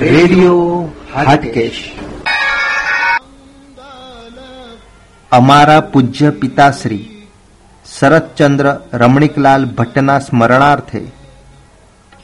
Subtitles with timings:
[0.00, 0.56] Radio
[1.12, 1.78] Hatkesh.
[5.32, 7.04] અમારા પૂજ્ય પિતાશ્રી
[7.86, 8.68] શરદચંદ્ર
[9.02, 11.02] રમણીકલાલ ભટ્ટના સ્મરણાર્થે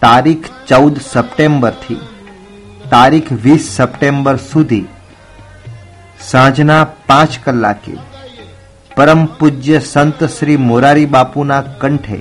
[0.02, 2.00] તારીખ ચૌદ સપ્ટેમ્બરથી
[2.92, 4.86] તારીખ વીસ સપ્ટેમ્બર સુધી
[6.30, 6.80] સાંજના
[7.10, 7.94] પાંચ કલાકે
[8.96, 12.20] પરમ પૂજ્ય સંત શ્રી મોરારી બાપુના કંઠે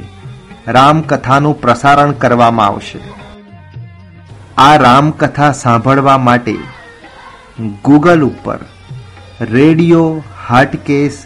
[0.77, 3.01] રામકથાનું પ્રસારણ કરવામાં આવશે.
[4.61, 6.55] આ રામકથા સાંભળવા માટે
[7.83, 8.57] ગૂગલ ઉપર
[9.51, 11.19] radio Hatkesh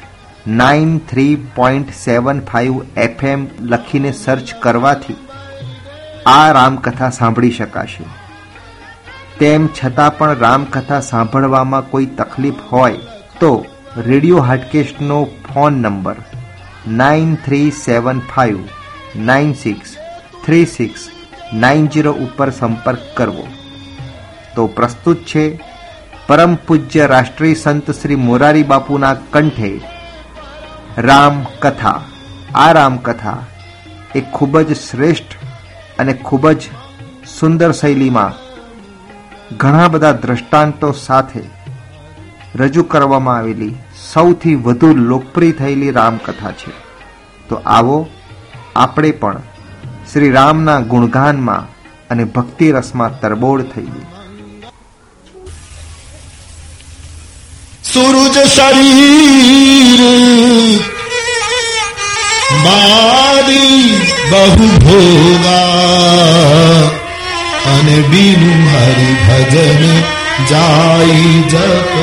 [0.48, 5.18] nine three point seven five FM લખીને સર્ચ કરવાથી
[6.26, 8.06] આ રામકથા સાંભળી શકાશે.
[9.40, 12.94] તેમ છતાં પણ રામકથા સાંભળવામાં કોઈ તકલીફ હોય
[13.40, 13.52] તો
[13.98, 16.16] radio હાટકેસ્ટનો phone number
[16.88, 18.60] nine three seven five
[19.16, 19.98] nine six
[20.46, 21.10] three six
[21.54, 23.48] nine zero ઉપર સંપર્ક કરવો.
[24.56, 25.60] તો પ્રસ્તુત છે,
[26.28, 29.82] પરમ પૂજ્ય રાષ્ટ્રીય સંત શ્રી મોરારી બાપુના કંઠે
[30.98, 32.02] રામકથા
[32.56, 33.38] આ રામકથા
[34.16, 35.24] એ ખૂબ જ શ્રેષ્ઠ
[36.00, 36.62] અને ખૂબ જ
[37.40, 38.34] સુંદર શૈલીમાં
[39.58, 41.42] ઘણા બધા દ્રષ્ટાંતો સાથે
[42.56, 43.76] રજૂ કરવામાં આવેલી
[44.14, 46.72] સૌથી વધુ લોકપ્રિય થયેલી રામકથા છે.
[47.50, 48.08] તો આવો,
[48.76, 49.42] આપણે પણ
[50.16, 51.64] શ્રી રામના ગુણગાનમાં
[52.10, 54.04] અને ભક્તિ રસમાં તરબોળ થઈએ
[57.84, 60.02] સૂરજ શરીર
[62.62, 63.92] મારી
[64.30, 65.60] બહુ ભોગા
[67.74, 69.86] અને બીનું હરિ ભજન
[70.48, 71.20] જાય
[71.52, 71.94] જપ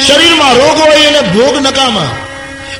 [0.00, 2.10] શરીરમાં રોગ હોય એને ભોગ નકામા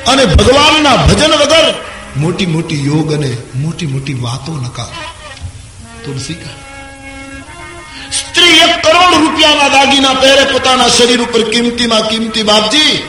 [0.07, 1.73] અને ભગવાનના ભજન વગર
[2.17, 4.87] મોટી મોટી યોગ અને મોટી મોટી વાતો નકા
[6.05, 6.37] તુલસી
[8.13, 13.03] સ્ત્રી એક કરોડ રૂપિયાના દાગીના પહેરે પોતાના શરીર ઉપર કિંમતીમાં કિંમતી બાપજી.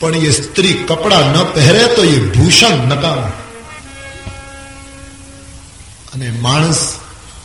[0.00, 3.18] પણ એ સ્ત્રી કપડા ન પહેરે તો એ ભૂષણ નકામ.
[6.14, 6.92] અને માણસ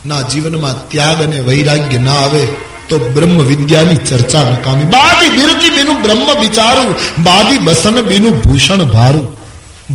[0.06, 2.46] ના જીવનમાં ત્યાગ અને વૈરાગ્ય ના આવે
[2.88, 4.84] તો બ્રહ્મ વિદ્યાની ચર્ચા નકામી.
[4.84, 9.39] બાદી બિરતી બીનું બ્રહ્મ વિચારું, બાદી બસન બીનું ભૂષણ ભારું.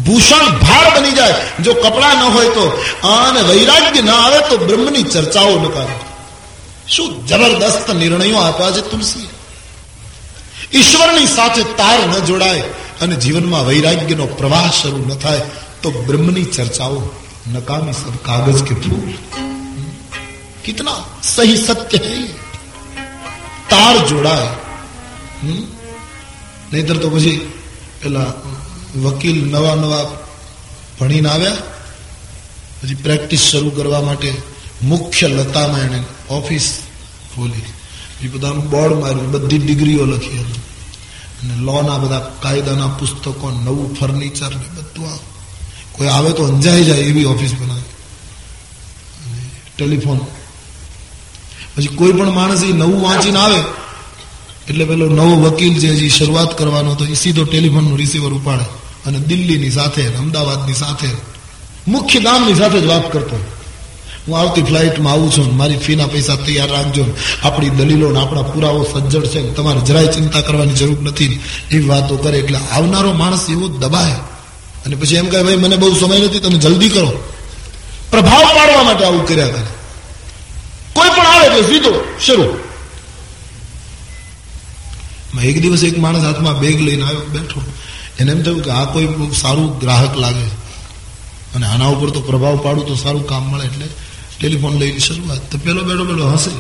[0.04, 1.36] ભૂષણ ભાર બની જાય.
[1.64, 2.64] જો કપડા ન હોય તો
[3.04, 5.96] અને વૈરાગ્ય ના આવે તો બ્રહ્મની ચર્ચાઓ ન કરે.
[6.90, 9.30] શું જબરદસ્ત નિર્ણયો આપ્યા છે તુલસી
[10.74, 12.64] ઈશ્વરની સાથે તાર ન જોડાય
[13.02, 15.42] અને જીવનમાં વૈરાગ્યનો પ્રવાહ શરૂ ન થાય
[15.82, 17.00] તો બ્રહ્મની ચર્ચાઓ
[17.54, 19.14] નકામી સબ કાગજ કે ફૂલ
[20.64, 22.26] કિતના સહી સત્ય હૈ
[23.70, 24.50] તાર જોડાય.
[26.74, 27.52] નહીતર તો પછી
[28.02, 28.32] પેલા
[28.96, 30.04] વકીલ નવા નવા
[31.00, 31.52] ભણીને આવ્યા.
[32.82, 34.34] પછી પ્રેક્ટિસ શરૂ કરવા માટે
[34.82, 36.80] મુખ્ય લતામાં એને ઓફિસ
[37.36, 37.66] ખોલી.
[38.22, 40.62] એ બધાનું બોર્ડ માર્યું, બધી ડિગ્રીઓ લખી હતી.
[41.42, 45.20] અને લોના બધા કાયદાના પુસ્તકો, નવું ફર્નિચર ને બધું
[45.92, 47.82] કોઈ આવે તો અંજાઈ જાય એવી ઓફિસ બનાવી.
[49.78, 50.18] ટેલિફોન.
[51.76, 53.60] પછી કોઈ પણ માણસ એ નવું વાંચીને આવે,
[54.70, 58.85] એટલે પેલો નવો વકીલ છે હજી શરૂઆત કરવાનો હતો, એ સીધો ટેલિફોનનું રિસીવર ઉપાડે.
[59.06, 61.08] અને દિલ્હીની સાથે, અમદાવાદની સાથે,
[61.88, 63.46] મુખ્ય ગામની સાથે જ વાત કરતો.
[64.28, 67.06] હું આવતી ફ્લાઇટમાં આવું છું મારી ફીના પૈસા તૈયાર રાખજો
[67.44, 71.40] આપણી દલીલો આપણા પુરાવો સજ્જડ છે તમારે જરાય ચિંતા કરવાની જરૂર નથી
[71.72, 74.12] એવી વાતો કરે એટલે આવનારો માણસ એવો દબાય.
[74.86, 77.24] અને પછી એમ કહે, ભાઈ, મને બહુ સમય નથી, તમે જલ્દી કરો.
[78.12, 79.66] પ્રભાવ પાડવા માટે આવું કર્યા કરે.
[80.94, 82.60] કોઈ પણ આવે એટલે સીધો શરૂ.
[85.42, 87.62] એક દિવસ એક માણસ હાથમાં બેગ લઈને આવ્યો, બેઠો.
[88.20, 90.48] એને એમ થયું કે આ કોઈ સારું ગ્રાહક લાગે.
[91.56, 93.88] અને આના ઉપર તો પ્રભાવ પાડું તો સારું કામ મળે એટલે
[94.40, 95.52] ટેલિફોન લઈને શરૂઆત.
[95.52, 96.52] તો પેલો બેઠો બેઠો હસે.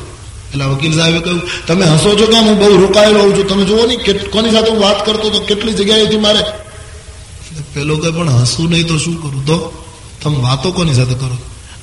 [0.51, 3.47] એટલે વકીલ સાહેબે કહ્યું, તમે હસો છો કે હું બહુ રોકાયેલો હોઉં છું.
[3.47, 6.43] તમે જુઓ નહીં કોની સાથે હું વાત કરતો તો કેટલી જગ્યાએથી મારે?
[7.73, 9.45] પેલો કહે, પણ હસવું નહીં તો શું કરું?
[9.45, 9.57] તો
[10.23, 11.37] તમે વાતો કોની સાથે કરો?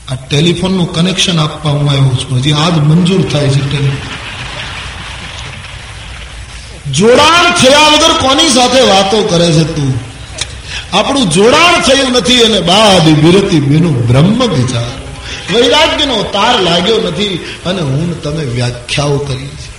[0.09, 2.39] આ ટેલિફોનનું કનેક્શન આપવા હું આવ્યો છું.
[2.39, 3.97] હજી આજ મંજૂર થાય છે ટેલિફોન.
[6.93, 10.13] જોડાણ થયા વગર કોની સાથે વાતો કરે છે તું?
[10.97, 15.03] આપણું જોડાણ થયું નથી અને બાદ વિરતિ બીનું બ્રહ્મ વિચાર.
[15.55, 19.73] વૈરાગ્યનો તાર લાગ્યો નથી અને હું તમે વ્યાખ્યાઓ કરી છે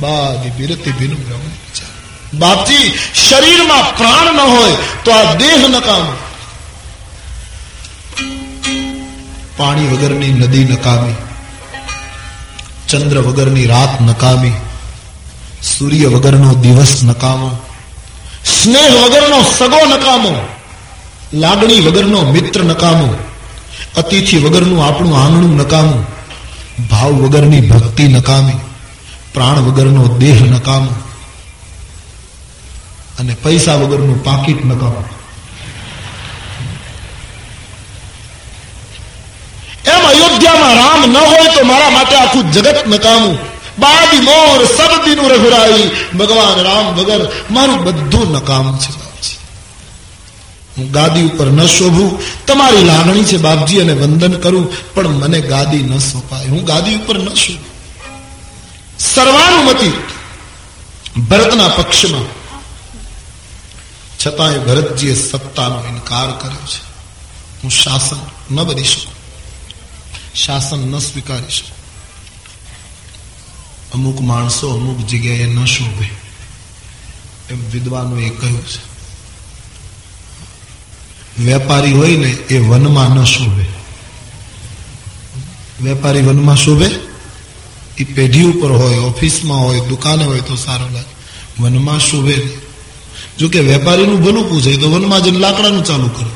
[0.00, 1.90] બાદ વિરતિ બીનું બ્રહ્મ વિચાર.
[2.38, 4.72] બાપજી, શરીરમાં પ્રાણ ન હોય
[5.04, 6.12] તો આ દેહ નકામો.
[9.56, 11.14] પાણી વગરની નદી નકામી.
[12.88, 14.52] ચંદ્ર વગરની રાત નકામી.
[15.62, 17.50] સૂર્ય વગરનો દિવસ નકામો,
[18.44, 20.32] સ્નેહ વગરનો સગો નકામો,
[21.32, 23.14] લાગણી વગરનો મિત્ર નકામો,
[23.96, 26.04] અતિથિ વગરનું આપણું આંગણું નકામું,
[26.90, 28.60] ભાવ વગરની ભક્તિ નકામી,
[29.34, 30.92] પ્રાણ વગરનો દેહ નકામો
[33.18, 35.04] અને પૈસા વગરનું પાકીટ નકામો.
[39.84, 43.49] એમ અયોધ્યામાં રામ ન હોય તો મારા માટે આખું જગત નકામું.
[43.80, 45.90] બાદી મોર સબ દિનું રઘુરાઈ.
[46.18, 49.00] ભગવાન રામ વગર મારું બધું નકામ છે
[50.78, 52.18] હું ગાદી ઉપર ન શોભું.
[52.46, 56.46] તમારી લાગણી છે, બાપજી, અને વંદન કરું, પણ મને ગાદી ન સોંપાય.
[56.46, 57.70] હું ગાદી ઉપર ન શોભું.
[58.98, 59.92] સર્વાનુમતિ
[61.20, 62.24] ભરતના પક્ષમાં.
[64.26, 66.82] છતાંય ભરતજીએ સત્તાનો ઇનકાર કર્યો છે.
[67.62, 69.14] હું શાસન ન બની શકું.
[70.34, 71.79] શાસન ન સ્વીકારી શકું.
[73.92, 76.08] અમુક માણસો અમુક જગ્યાએ ન શોભે.
[77.50, 78.90] એમ વિદ્વાનોએ કહ્યું છે.
[81.44, 83.64] વેપારી હોય ને એ વનમાં ન શોભે.
[85.82, 86.90] વેપારી વનમાં શોભે?
[87.98, 91.62] એ પેઢી ઉપર હોય, ઓફિસમાં હોય, દુકાને હોય તો સારું લાગે.
[91.62, 92.48] વનમાં શોભે
[93.38, 96.30] જો કે વેપારીનું ભલું પૂછે, તો વનમાં જઈને લાકડાનું ચાલુ કરો.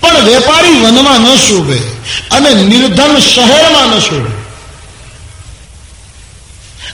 [0.00, 1.95] પણ વેપારી વનમાં ન શોભે.
[2.30, 4.32] અને નિર્ધન શહેરમાં ન શોભે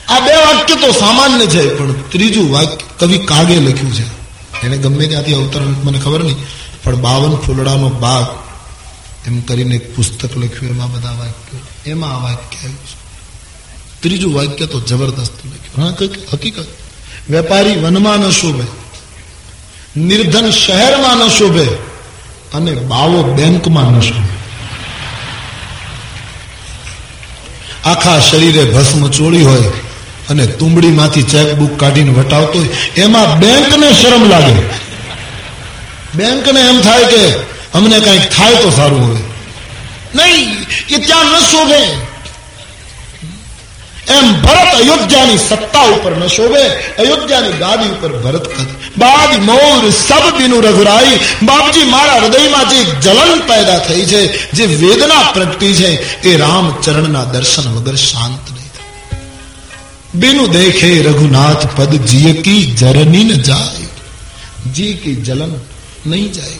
[0.09, 4.05] આ બે વાક્ય તો સામાન્ય છે, પણ ત્રીજું વાક્ય કવિ કાગે લખ્યું છે?
[4.65, 6.39] એને ગમે ત્યાંથી અવતરણ મને ખબર નહીં,
[6.83, 8.27] પણ બાવન ફૂલડાનો બાગ
[9.27, 12.95] એમ કરીને એક પુસ્તક લખ્યું, એમાં બધા વાક્યો, એમાં આ વાક્ય આવ્યું છે.
[14.01, 15.77] ત્રીજું વાક્ય તો જબરદસ્ત લખ્યું.
[15.79, 15.91] હા
[16.33, 16.69] હકીકત.
[17.29, 18.65] વેપારી વનમાં ન શોભે,
[19.97, 21.67] નિર્ધન શહેરમાં ન શોભે,
[22.53, 24.32] અને બાવો બેંકમાં ન શોભે.
[27.85, 29.71] આખા શરીરે ભસ્મ ચોળી હોય
[30.29, 32.71] અને તુંબડીમાંથી ચેકબુક કાઢીને વટાવતો હોય,
[33.03, 34.55] એમાં બેંકને શરમ લાગે.
[36.15, 37.21] બેંકને એમ થાય કે
[37.73, 39.23] અમને કંઈક થાય તો સારું હોય
[40.15, 40.49] નહીં
[40.89, 41.81] કે ત્યાં ન શોભે.
[44.17, 46.63] એમ ભરત અયોધ્યાની સત્તા ઉપર ન શોભે,
[47.01, 51.19] અયોધ્યાની ગાદી ઉપર ભરત કદ બાદ મોર સબ બિનુ રઘુરાઈ.
[51.43, 57.75] બાપજી મારા હૃદયમાં જે જલન પેદા થઈ છે, જે વેદના પ્રગટી છે, એ રામચરણના દર્શન
[57.75, 58.63] વગર શાંત નહીં
[60.15, 63.87] બિનુ દેખે રઘુનાથ પદ જીય કી જરની ન જાય.
[64.73, 65.59] જી કી જલન
[66.05, 66.59] નહીં જાય.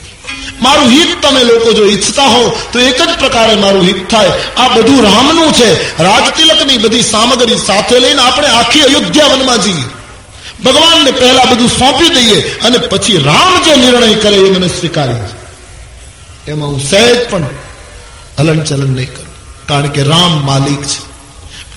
[0.62, 4.32] મારું હિત તમે લોકો જો ઈચ્છતા હો, તો એક જ પ્રકારે મારું હિત થાય.
[4.58, 6.04] આ બધું રામનું છે.
[6.04, 10.03] રાજતિલકની બધી સામગ્રી સાથે લઈને આપણે આખી અયોધ્યા વનમાં જઈએ
[10.66, 15.16] ભગવાનને પહેલા બધું સોંપી દઈએ અને પછી રામ જે નિર્ણય કરે એ મને સ્વીકારી
[16.48, 17.46] એમાં હું સહેજ પણ
[18.40, 19.34] હલન ચલન નહીં કરું.
[19.68, 21.14] કારણ કે રામ માલિક છે.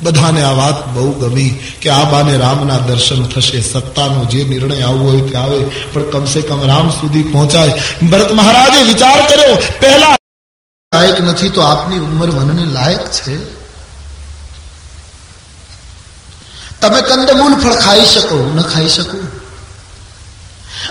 [0.02, 5.10] બધાને આ વાત બહુ ગમી કે આ બાને રામના દર્શન થશે, સત્તાનો જે નિર્ણય આવવો
[5.10, 5.58] હોય તે આવે,
[5.92, 7.72] પણ કમસે કમ રામ સુધી પહોંચાય.
[8.10, 10.16] ભરત મહારાજે વિચાર કર્યો, પહેલા
[10.94, 13.65] લાયક નથી તો આપની ઉંમર મનને લાયક છે?
[16.86, 19.46] તમે કંદમૂલ ફળ ખાઈ શકો, ન ખાઈ શકું.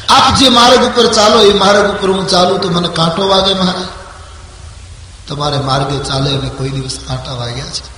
[0.10, 3.86] આપ જે માર્ગ ઉપર ચાલો, એ માર્ગ ઉપર હું ચાલું તો મને કાંટો વાગે મહારાજ.
[5.28, 7.96] તમારે માર્ગે ચાલે અને કોઈ દિવસ કાંટા વાગ્યા છે.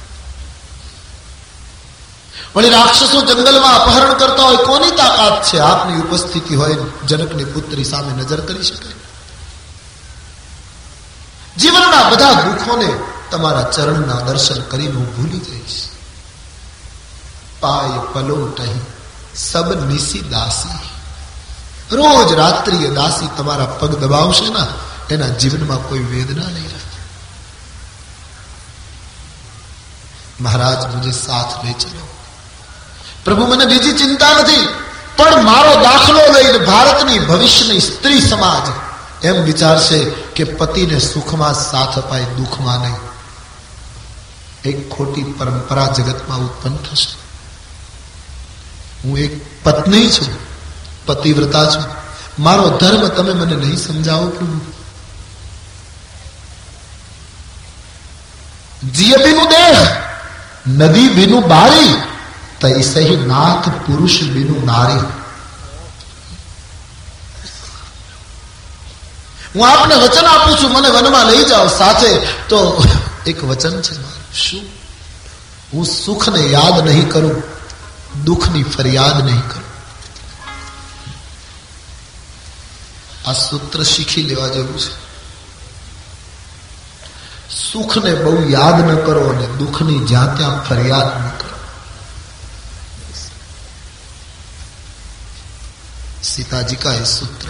[2.55, 5.59] વળી રાક્ષસો જંગલમાં અપહરણ કરતા હોય, કોની તાકાત છે?
[5.59, 6.77] આપની ઉપસ્થિતિ હોય,
[7.07, 9.07] જનકની પુત્રી સામે નજર કરી શકે.
[11.57, 12.99] જીવનના બધા દુઃખોને
[13.31, 15.96] તમારા ચરણના દર્શન કરીને હું ભૂલી જઈશ.
[17.59, 18.59] પાય પલોટ
[19.35, 20.79] સબ નિશી દાસી
[21.91, 24.63] રોજ રાત્રિએ દાસી તમારા પગ દબાવશે ને
[25.09, 27.03] એના જીવનમાં કોઈ વેદના નહીં રહેતી
[30.39, 32.05] મહારાજ મુજે સાથ લે ચલો
[33.23, 34.65] પ્રભુ મને બીજી ચિંતા નથી
[35.17, 38.65] પણ મારો દાખલો લઈને ભારતની ભવિષ્યની સ્ત્રી સમાજ
[39.23, 39.99] એમ વિચારશે
[40.35, 42.99] કે પતિને સુખમાં સાથ અપાય દુઃખમાં નહીં
[44.65, 47.26] એક ખોટી પરંપરા જગતમાં ઉત્પન્ન થશે
[49.03, 50.27] હું એક પત્ની છું,
[51.05, 51.83] પતિવ્રતા છું.
[52.43, 54.59] મારો ધર્મ તમે મને નહીં સમજાવો પ્રભુ
[58.91, 59.95] જીય બીનું દેહ,
[60.67, 62.01] નદી બીનું બારી,
[62.61, 64.99] તૈસહી નાથ પુરુષ બીનું નારી.
[69.55, 72.19] હું આપને વચન આપું છું, મને વનમાં લઈ જાઓ સાથે.
[72.49, 72.85] તો
[73.27, 74.33] એક વચન છે મારું.
[74.33, 74.61] શું?
[75.73, 77.56] હું સુખને યાદ નહીં કરું.
[78.23, 79.61] દુઃખની ફરિયાદ નહીં કરો.
[83.25, 85.07] આ સૂત્ર શીખી લેવા જેવું છે.
[87.71, 91.57] સુખને બહુ યાદ ન કરો અને દુઃખની જ્યાં ત્યાં ફરિયાદ ન કરો.
[96.23, 97.47] સીતાજી કા એ સૂત્ર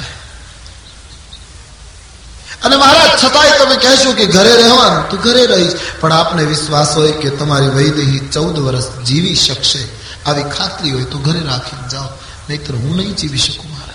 [2.63, 7.11] અને મહારાજ, છતાંય તમે કહેશો કે ઘરે રહેવાનું, તું ઘરે રહીશ, પણ આપને વિશ્વાસ હોય
[7.11, 9.96] કે તમારી વૈદેહી ચૌદ વર્ષ જીવી શકશે.
[10.27, 12.03] આવી ખાતરી હોય તો ઘરે રાખીને જાઓ.
[12.49, 13.93] નહીતર હું નહીં જીવી શકું મારા.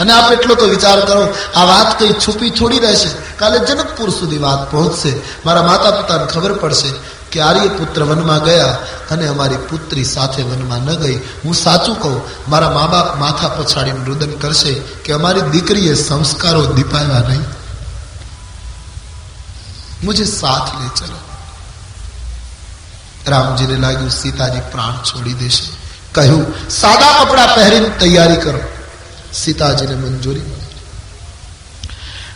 [0.00, 3.38] અને આપ એટલો તો વિચાર કરો, આ વાત કઈ છુપી થોડી રહેશે?
[3.38, 5.12] કાલે જનકપુર સુધી વાત પહોંચશે.
[5.46, 8.78] મારા માતા પિતાને ખબર પડશે કે આર્ય પુત્ર વનમાં ગયા
[9.10, 11.16] અને અમારી પુત્રી સાથે વનમાં ન ગઈ.
[11.16, 17.18] હું સાચું કહું, મારા મા બાપ માથા પછાડીને રુદન કરશે કે અમારી દીકરીએ સંસ્કારો દીપાવ્યા
[17.18, 17.40] નહીં.
[20.04, 21.18] મુજે સાથ લે, ચલો.
[23.28, 25.76] રામજીને લાગ્યું, સીતાજી પ્રાણ છોડી દેશે.
[26.12, 28.60] કહ્યું, સાદા કપડા પહેરીને તૈયારી કરો.
[29.34, 30.42] સીતાજીને મંજૂરી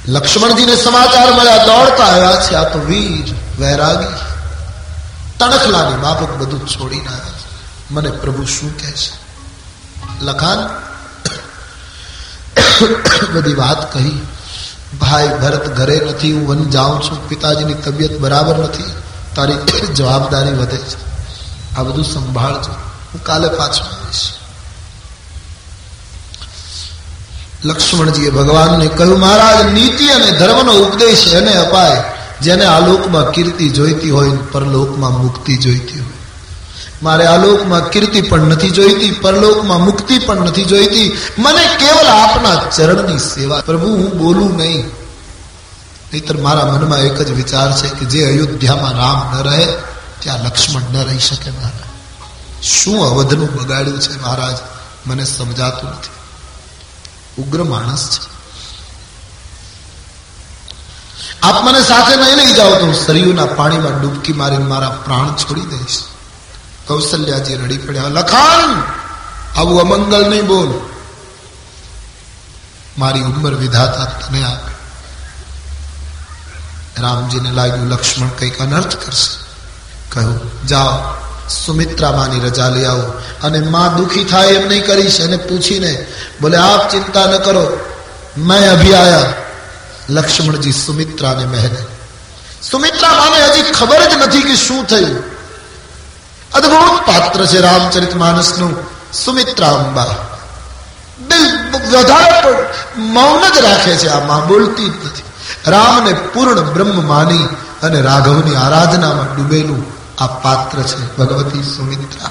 [0.09, 4.15] લક્ષ્મણજીને સમાચાર મળ્યા, દોડતા આવ્યા છે, આ તો વીર વૈરાગી.
[5.39, 7.23] તણખલાની બાબત બધું છોડીને આવ્યા
[7.91, 9.23] મને પ્રભુ શું કહે છે?
[10.25, 10.93] લખાન.
[13.35, 14.27] બધી વાત કહી,
[15.01, 19.02] ભાઈ, ભરત ઘરે નથી, હું વન જાઉં છું, પિતાજીની તબિયત બરાબર નથી.
[19.35, 19.55] તારી
[19.95, 21.13] જવાબદારી વધે છે.
[21.77, 22.73] આ બધું સંભાળજો.
[23.15, 24.33] હું કાલે પાછો આવીશ.
[27.65, 32.03] લક્ષ્મણજીએ ભગવાનને કહ્યું, મહારાજ, નીતિ અને ધર્મનો ઉપદેશ એને અપાય,
[32.43, 36.13] જેને આલોકમાં કીર્તિ જોઈતી હોય, પરલોકમાં મુક્તિ જોઈતી હોય.
[37.03, 41.17] મારે આલોકમાં કીર્તિ પણ નથી જોઈતી, પરલોકમાં મુક્તિ પણ નથી જોઈતી.
[41.39, 43.63] મને કેવલ આપના ચરણની સેવા.
[43.67, 45.02] પ્રભુ, હું બોલું નહીં.
[46.13, 49.67] નહીતર મારા મનમાં એક જ વિચાર છે કે જે અયોધ્યામાં રામ ન રહે,
[50.19, 51.93] ત્યાં લક્ષ્મણ ન રહી શકે મહારાજ
[52.65, 54.57] શું અવધનું બગાડ્યું છે મહારાજ?
[55.07, 56.11] મને સમજાતું નથી.
[57.43, 58.33] ઉગ્ર માણસ છે.
[61.43, 65.61] આપ મને સાથે નહીં લઈ જાઓ તો હું સરયુના પાણીમાં ડૂબકી મારીને મારા પ્રાણ છોડી
[65.61, 66.05] દઈશ.
[66.87, 68.83] કૌશલ્યાજી રડી પડ્યા, લખાણ!
[69.57, 70.81] આવું અમંગલ નહીં બોલ.
[72.99, 74.72] મારી ઉંમર વિધાતા તને આપે
[77.01, 79.45] રામજીને લાગ્યું, લક્ષ્મણ કંઈક અનર્થ કરશે.
[80.09, 81.15] કહ્યું, જાઓ,
[81.49, 83.03] સુમિત્રામાની રજા લઈ આવો
[83.43, 85.21] અને માં દુખી થાય એમ નહીં કરીશ.
[85.21, 86.07] એને પૂછીને,
[86.41, 87.79] બોલે, આપ ચિંતા ન કરો,
[88.39, 89.33] મેં અભી આયા.
[90.11, 91.85] લક્ષ્મણજી સુમિત્રાને મહેને
[92.71, 95.23] સુમિત્રા માને હજી ખબર જ નથી કે શું થયું.
[96.55, 98.77] અદભુત પાત્ર છે રામચરિત માનસનું,
[99.25, 100.17] સુમિત્રા અંબા.
[101.93, 105.22] વધારે મૌન જ રાખે છે આ માં, બોલતી જ નથી.
[105.67, 107.45] રામને પૂર્ણ બ્રહ્મ માની
[107.83, 109.85] અને રાઘવની આરાધનામાં ડૂબેલું
[110.23, 112.31] આ પાત્ર છે ભગવતી સુમિત્રા.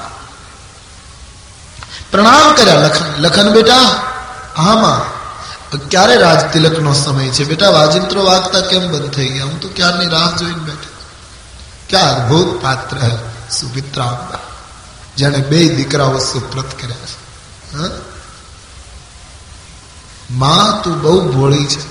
[2.11, 3.79] પ્રણામ કર્યા લખન લખન બેટા,
[4.57, 5.21] આમાં
[5.89, 7.43] ક્યારે રાજ તિલક નો સમય છે?
[7.43, 9.45] બેટા, વાજિંત્રો વાગતા કેમ બંધ થઈ ગયા?
[9.45, 10.89] હું તો ક્યારની રાહ જોઈને બેઠા
[11.89, 13.15] ક્યાં અદભુત પાત્ર હે
[13.51, 14.39] સુમિત્રા
[15.17, 17.17] જેને બે દીકરાઓ સુપ્રત કર્યા છે.
[20.31, 21.90] માં તું બહુ ભોળી છે.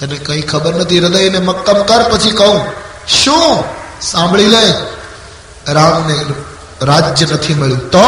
[0.00, 2.60] તને કઈ ખબર નથી, હૃદયને મક્કમ કર, પછી કહું.
[3.08, 3.64] શું?
[4.00, 4.74] સાંભળી લે.
[5.68, 6.24] રામને
[6.82, 7.90] રાજ્ય નથી મળ્યું.
[7.90, 8.02] તો?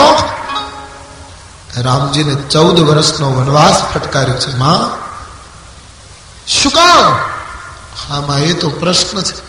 [1.77, 4.57] રામજીને ચૌદ વર્ષનો વનવાસ ફટકાર્યો છે.
[4.57, 5.09] માં?
[6.49, 7.19] શું કામ
[8.09, 9.49] હા માં એ તો પ્રશ્ન છે.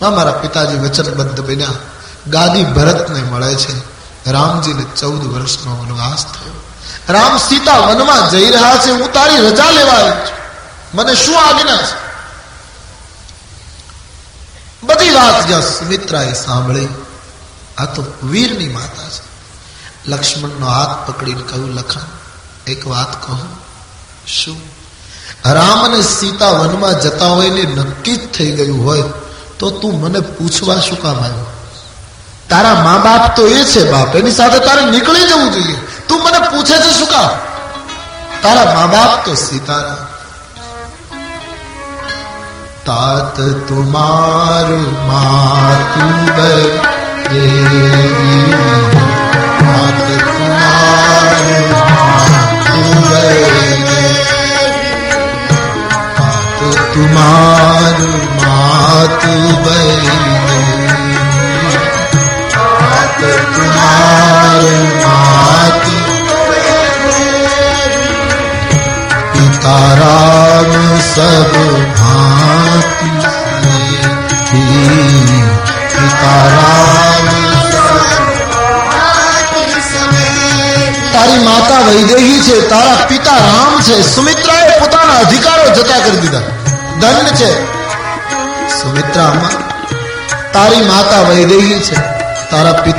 [0.00, 1.68] મારા પિતાજી વચનબદ્ધ બન્યા.
[2.26, 3.92] ગાદી ભરતને મળે છે.
[4.30, 6.71] રામજીને ચૌદ વર્ષનો વનવાસ થયો.
[7.08, 10.38] રામ સીતા વનમાં જઈ રહ્યા છે, હું તારી રજા લેવા આવ્યો છું.
[10.94, 12.02] મને શું આજ્ઞા છે
[14.82, 16.88] બધી વાત જ્યાં સુમિત્રાએ સાંભળી.
[17.78, 19.32] આ તો વીરની માતા છે.
[20.06, 22.00] લક્ષ્મણનો હાથ પકડીને કહ્યું, લખન,
[22.66, 23.38] એક વાત કહું.
[24.26, 24.60] શું?
[25.46, 29.02] રામ અને સીતા વનમાં જતા હોય ને નક્કી જ થઈ ગયું હોય,
[29.58, 31.52] તો તું મને પૂછવા શું કામ આવ્યો?
[32.50, 35.76] તારા મા બાપ તો એ છે બાપ, એની સાથે તારે નીકળી જવું જોઈએ.
[36.11, 37.31] તું મને પૂછે છે શું કામ
[38.41, 40.05] તારા મા બાપ તો સીતારામ
[42.85, 44.69] तात तुम्हार
[45.07, 46.05] मातु
[49.57, 50.50] तात तुम्हार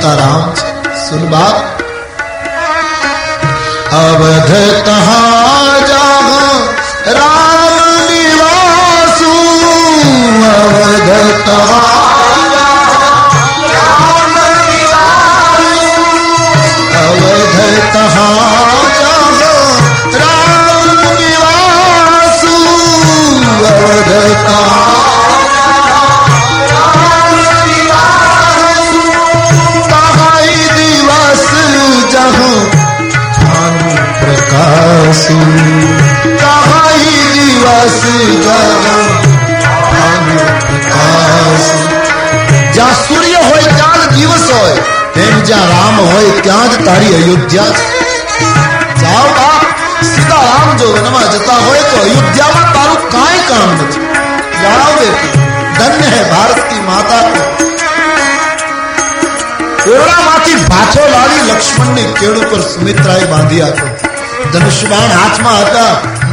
[0.04, 1.73] પિતા રામ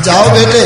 [0.04, 0.66] જાઓ બેટે.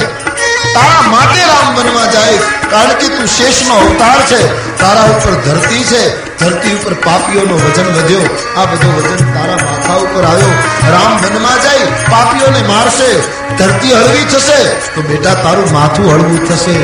[0.74, 2.38] તારા માટે રામ બનવા જાય.
[2.70, 4.72] કારણ કે તું શેષનો અવતાર છે.
[4.80, 6.26] તારા ઉપર ધરતી છે.
[6.40, 8.20] ધરતી ઉપર પાપીઓનો વજન વધ્યો.
[8.58, 9.55] આ બધો વજન તારા
[9.96, 10.54] માથા ઉપર આવ્યો.
[10.92, 13.12] રામ વનમાં જાય, પાપીઓને મારશે,
[13.58, 14.62] ધરતી હળવી થશે,
[14.96, 16.78] તો બેટા તારું માથું હળવું થશે.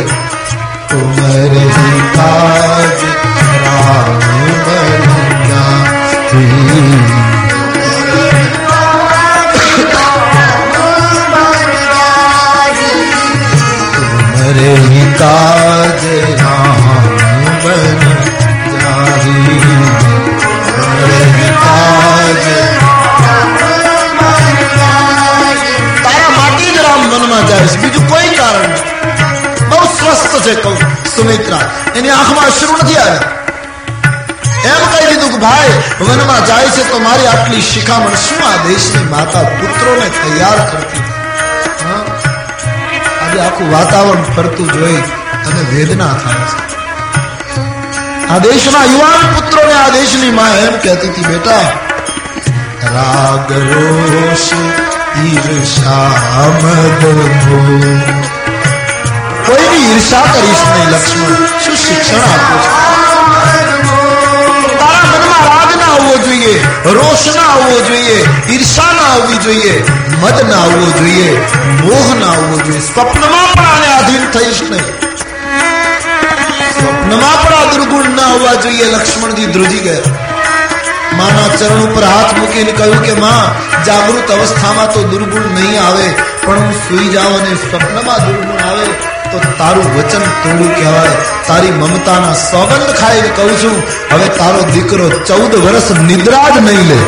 [0.90, 1.66] તુમરે
[2.16, 3.00] કાજ,
[3.66, 4.20] રામ
[4.66, 5.72] બન્યા
[14.54, 15.71] रे
[30.42, 30.64] છે
[31.16, 31.60] સુમિત્રા.
[31.96, 33.22] એની આંખમાં અશ્રુ નથી આવ્યા.
[34.66, 39.04] એમ કહી દીધું કે, ભાઈ, વનમાં જાય છે તો મારી આટલી શિખામણ શું આ દેશની
[39.04, 41.04] માતા પુત્રોને તૈયાર કરતી?
[43.26, 44.96] આજે આખું વાતાવરણ ફરતું જોઈ
[45.48, 46.72] અને વેદના થાય છે.
[48.28, 51.62] આ દેશના યુવાન પુત્રોને આ દેશની માં એમ કહેતી હતી, બેટા,
[52.94, 54.52] રાગ રોષ
[55.18, 56.12] ઈર્ષા
[59.48, 62.64] કોઈની ઈર્ષા કરીશ નહીં લક્ષ્મણ શું શિક્ષણ આપ્યું
[64.80, 66.56] તારા મનમાં રાગ ના આવવો જોઈએ
[66.92, 68.18] રોષ ના આવવો જોઈએ
[68.50, 69.76] ઈર્ષા ના આવવી જોઈએ
[70.16, 71.30] મદ ના આવવો જોઈએ
[71.82, 74.90] મોહ ના આવવો જોઈએ સ્વપ્નમાં પણ આને આધીન થઈશ નહીં
[76.72, 80.30] સ્વપ્નમાં પણ આ દુર્ગુણ ના આવવા જોઈએ લક્ષ્મણજી ધ્રુજી ગયા
[81.14, 83.48] માના ચરણ ઉપર હાથ મૂકીને કહ્યું કે માં
[83.86, 86.08] જાગૃત અવસ્થામાં તો દુર્ગુણ નહીં આવે
[86.44, 91.18] પણ હું સુઈ જાઉં અને સ્વપ્નમાં દુર્ગુણ આવે તો તારું વચન તોડું કહેવાય.
[91.48, 93.78] તારી મમતાના સોગંદ ખાઈ કહું છું.
[94.12, 97.00] હવે તારો દીકરો ચૌદ વર્ષ નિદ્રા જ નહીં લે.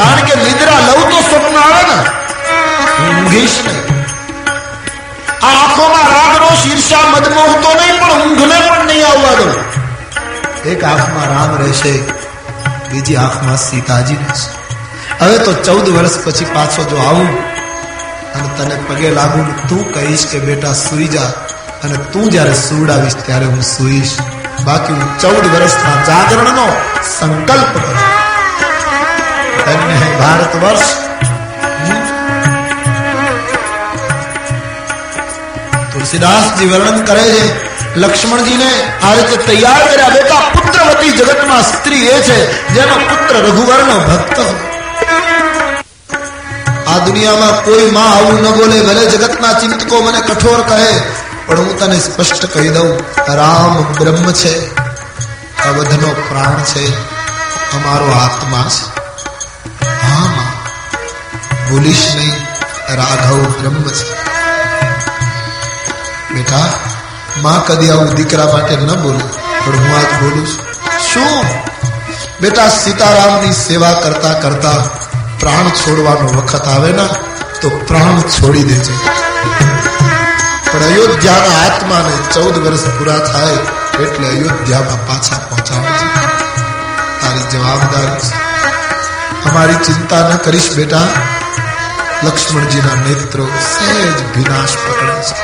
[0.00, 1.98] કારણ કે નિદ્રા લઉં તો સ્વપ્ન આવે ને.
[3.04, 3.84] ઊંઘીશ નહીં.
[5.42, 9.48] આ આંખોમાં રાગનો શીર્ષા મદમોહ તો નહીં, પણ ઊંઘને પણ નહીં આવવા દો
[10.72, 11.92] એક આંખમાં રામ રહેશે,
[12.90, 14.48] બીજી આંખમાં સીતાજી રહેશે.
[15.20, 17.30] હવે તો ચૌદ વર્ષ પછી પાછો જો આવું
[18.34, 21.30] અને તને પગે લાગુ તું કહીશ કે બેટા સુઈ જા
[21.84, 24.14] અને તું જ્યારે સુવડાવીશ ત્યારે હું સુઈશ.
[24.64, 26.66] બાકી હું ચૌદ વર્ષના જાગરણનો
[27.18, 27.98] સંકલ્પ કરું.
[30.20, 30.88] ભારત વર્ષ
[35.92, 37.44] તુલસીદાસજી વર્ણન કરે છે,
[37.96, 38.70] લક્ષ્મણજીને
[39.06, 40.10] આ રીતે તૈયાર કર્યા.
[40.16, 42.38] બેટા પુત્રવતી જગતમાં સ્ત્રી એ છે,
[42.74, 44.38] જેનો પુત્ર રઘુવર્ણ ભક્ત
[46.90, 51.00] આ દુનિયામાં કોઈ માં આવું ન બોલે, ભલે જગતના ચિંતકો મને કઠોર કહે,
[51.46, 52.98] પણ હું તને સ્પષ્ટ કહી દઉં,
[53.34, 54.74] રામ બ્રહ્મ છે.
[55.68, 56.94] અવધનો પ્રાણ છે,
[57.76, 59.00] અમારો આત્મા છે.
[59.86, 60.52] હા
[61.70, 62.36] ભૂલીશ નહીં,
[62.96, 64.14] રાઘવ બ્રહ્મ છે.
[66.34, 66.72] બેટા,
[67.42, 69.24] માં કદી આવું દીકરા માટે ન બોલે,
[69.64, 70.64] પણ હું આજ બોલું છું.
[71.12, 71.44] શું?
[72.40, 74.99] બેટા, સીતારામની સેવા કરતા કરતા
[75.39, 77.07] પ્રાણ છોડવાનો વખત આવે ને
[77.61, 78.93] તો પ્રાણ છોડી દેજે
[80.65, 83.59] પણ અયોધ્યાના આત્માને ચૌદ વર્ષ પૂરા થાય
[83.99, 86.05] એટલે અયોધ્યામાં પાછા પહોંચાડજે
[87.19, 88.31] તારી જવાબદારી છે
[89.45, 91.07] અમારી ચિંતા ન કરીશ બેટા
[92.23, 95.35] લક્ષ્મણજીના નેત્રો સહેજ વિનાશ પકડે છે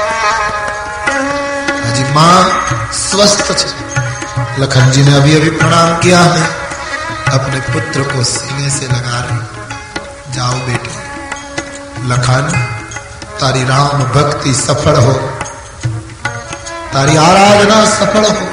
[1.88, 2.46] હજી मां
[3.02, 3.66] स्वस्थ છે
[4.58, 6.46] लखन जी ने अभी अभी प्रणाम किया है
[7.32, 9.35] अपने पुत्र को सीने से लगा रहे जाओ बेटे
[12.09, 12.49] लखन,
[13.41, 15.13] तारी राम भक्ति सफल हो।
[16.93, 18.47] तारी आराधना सफल हो।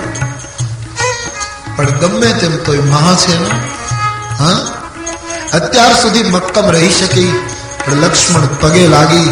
[1.77, 3.59] पर गम्मे तेम तो महा छे ना
[4.39, 4.57] हाँ?
[5.53, 7.25] अत्यार सुधी मक्कम रही सकी,
[7.83, 9.29] पर लक्ष्मण पगे लागी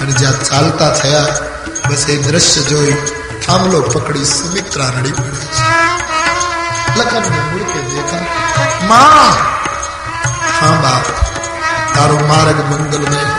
[0.00, 1.22] अरे जा चालता थया,
[1.90, 2.92] बस ए दृश्य जोई,
[3.42, 5.38] थामलो पकड़ी सुमित्रा नड़ी पड़ी
[6.98, 8.18] लखन ने मुड़ के देखा,
[8.86, 9.32] माँ!
[10.60, 11.04] हाँ बाप,
[11.94, 13.29] तारो मार्ग मंगल में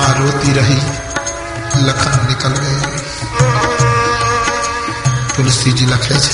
[0.00, 0.82] માં રોતી રહી
[1.78, 2.78] લખન નિકલ ગઈ
[5.32, 6.32] તુલસીજી લખે છે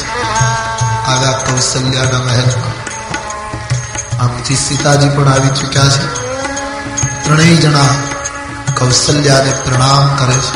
[1.06, 2.76] આગા કૌશલ્યાના મહેલમાં
[4.18, 6.04] આમથી સીતાજી પણ આવી ચૂક્યા છે
[7.22, 7.92] ત્રણેય જણા
[8.74, 10.54] કૌશલ્યાને પ્રણામ કરે છે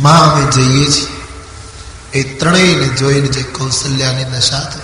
[0.00, 1.08] માં અમે જઈએ છીએ
[2.14, 4.83] એ ત્રણેયને જોઈને જે કૌશલ્યાની નશા થઈ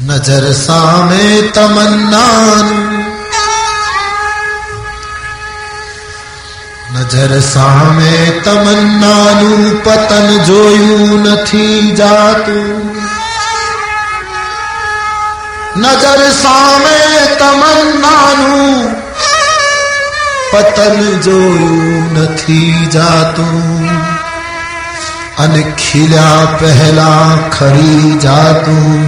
[0.00, 2.70] નજર સામે તમન્નાનું
[6.94, 8.12] નજર સામે
[8.44, 12.70] તમન્નાનું પતન જોયું નથી જાતું
[15.76, 16.96] નજર સામે
[17.40, 18.78] તમન્નાનું
[20.52, 23.90] પતન જોયું નથી જાતું
[25.38, 29.04] અને ખીલ્યા પહેલા ખરી જાતું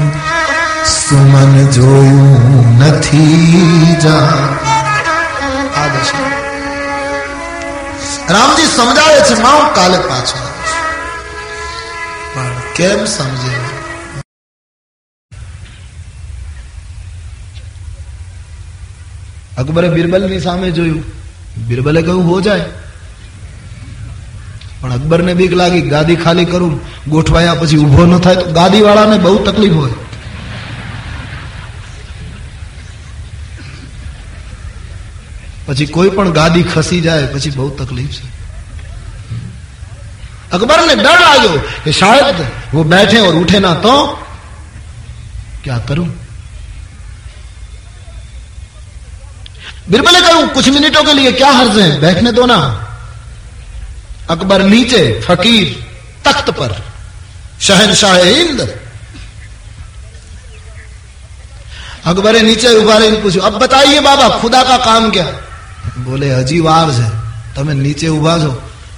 [1.12, 4.18] સુમન જોયું નથી જા
[8.30, 10.38] રામજી સમજાવે છે માં કાલે પાછો
[12.34, 13.56] પણ કેમ સમજે
[19.58, 21.02] અકબરે બિરબલની સામે જોયું.
[21.68, 22.64] બિરબલે કહ્યું, હો જાય.
[24.80, 29.18] પણ અકબરને બીક લાગી, ગાદી ખાલી કરું, ગોઠવાયા પછી ઊભો ન થાય તો ગાદી વાળાને
[29.18, 29.90] બહુ તકલીફ હોય.
[35.71, 38.27] પછી કોઈ પણ ગાદી ખસી જાય પછી બહુ તકલીફ છે
[40.49, 42.37] अकबर ने डर लाग्यो कि शायद
[42.73, 43.93] वो बैठे और उठे ना तो
[45.63, 46.07] क्या करूं
[49.89, 52.59] बिरबल ने कहूं कुछ मिनटों के लिए क्या हर्ज है बैठने दो ना
[54.29, 55.67] अकबर नीचे फकीर
[56.25, 56.71] तख्त पर
[57.61, 58.61] शहनशाह हिंद
[62.05, 65.27] अकबर नीचे उभा रही पूछो अब बताइए बाबा खुदा का काम क्या
[66.01, 67.07] બોલે હજી વાર છે
[67.55, 68.51] તમે નીચે ઉભા છો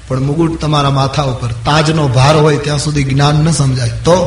[0.08, 4.18] પણ મુગુટ તમારા માથા ઉપર તાજનો ભાર હોય ત્યાં સુધી જ્ઞાન ન સમજાય તો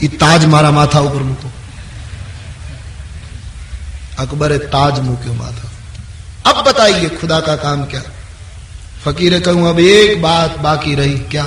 [0.00, 1.48] એ તાજ મારા માથા ઉપર મૂકો
[4.18, 5.68] અકબરે તાજ મૂક્યો માથા
[6.44, 8.02] अब बताइए खुदा का काम क्या
[9.00, 11.44] फकीर कहूं अब एक बात बाकी रही क्या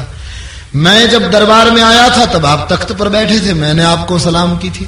[0.77, 4.57] मैं जब दरबार में आया था तब आप तख्त पर बैठे थे मैंने आपको सलाम
[4.57, 4.87] की थी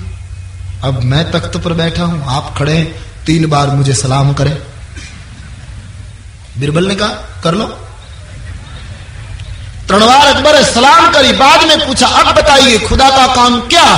[0.84, 2.88] अब मैं तख्त पर बैठा हूं आप खड़े हैं
[3.26, 4.56] तीन बार मुझे सलाम करें
[6.61, 7.09] बिरबल ने कहा,
[7.45, 7.65] कर लो।
[9.89, 13.97] त्रणवार अकबर सलाम करी, बाद में पूछा, अब बताइए, खुदा का काम क्या?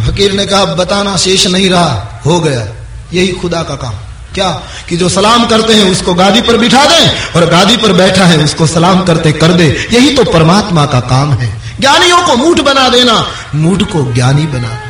[0.00, 2.66] फकीर ने कहा, बताना शेष नहीं रहा, हो गया।
[3.12, 3.94] यही खुदा का काम।
[4.34, 4.50] क्या?
[4.88, 8.38] कि जो सलाम करते हैं, उसको गादी पर बिठा दें और गादी पर बैठा है,
[8.38, 12.88] उसको सलाम करते कर दे। यही तो परमात्मा का काम है। ज्ञानियों को मूठ बना
[12.88, 14.80] देना, मूठ को ज्ञानी बना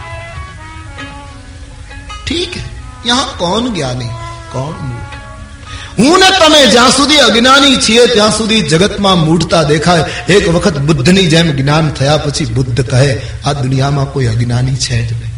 [2.26, 2.70] ठीक है,
[3.06, 4.10] यहाँ कौन ज्ञानी,
[4.52, 5.13] कौन मूठ?
[5.98, 10.04] હું ને તમે જ્યાં સુધી અજ્ઞાની છીએ, ત્યાં સુધી જગતમાં મૂઢતા દેખાય.
[10.28, 15.12] એક વખત બુદ્ધની જેમ જ્ઞાન થયા પછી બુદ્ધ કહે, આ દુનિયામાં કોઈ અજ્ઞાની છે જ
[15.12, 15.30] નહીં.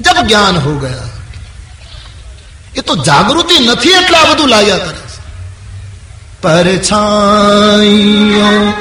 [0.00, 1.08] જબ જ્ઞાન હો ગયા.
[2.76, 4.96] એ તો જાગૃતિ નથી એટલે આ બધું લાગ્યા કરે
[6.42, 8.72] પરછાઈઓ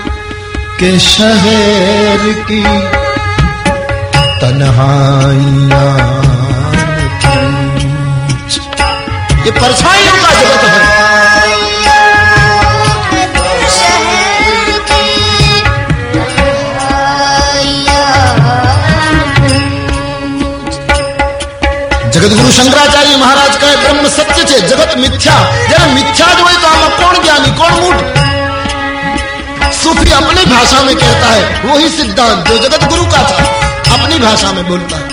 [0.80, 2.64] કે શહેર કી
[4.42, 6.29] તનહાઈયા
[9.50, 10.82] ये परछाइयों का जगत है।
[22.12, 25.36] जगतगुरु शंकराचार्य महाराज का ब्रह्म सत्य छे जगत मिथ्या।
[25.70, 27.98] जरा मिथ्या जो है तो आप कौन ज्ञानी, कौन मूठ
[29.74, 33.44] सूफी अपनी भाषा में कहता है, वही सिद्धांत जो जगत गुरु का था,
[33.98, 35.04] अपनी भाषा में बोलता है।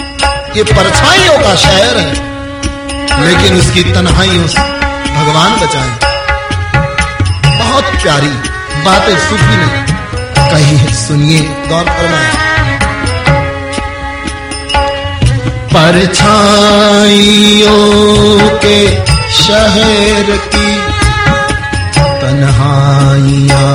[0.56, 2.35] ये परछाइयों का शहर है।
[3.10, 4.60] लेकिन उसकी तन्हाइयों से
[5.14, 5.90] भगवान बचाए।
[7.58, 8.32] बहुत प्यारी
[8.84, 9.68] बातें सूफी ने
[10.50, 12.30] कही है, सुनिए, गौर फरमाए।
[15.74, 16.58] परछाइयों
[18.58, 18.78] के
[19.32, 20.68] शहर की
[22.20, 23.66] तन्हाइयाँ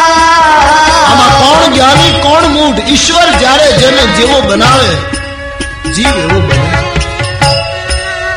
[0.00, 4.90] આમાં કોણ જ્ઞાની કોણ મૂઢ ઈશ્વર જ્યારે જેને જેવો બનાવે
[5.94, 6.68] જીવ એવો બને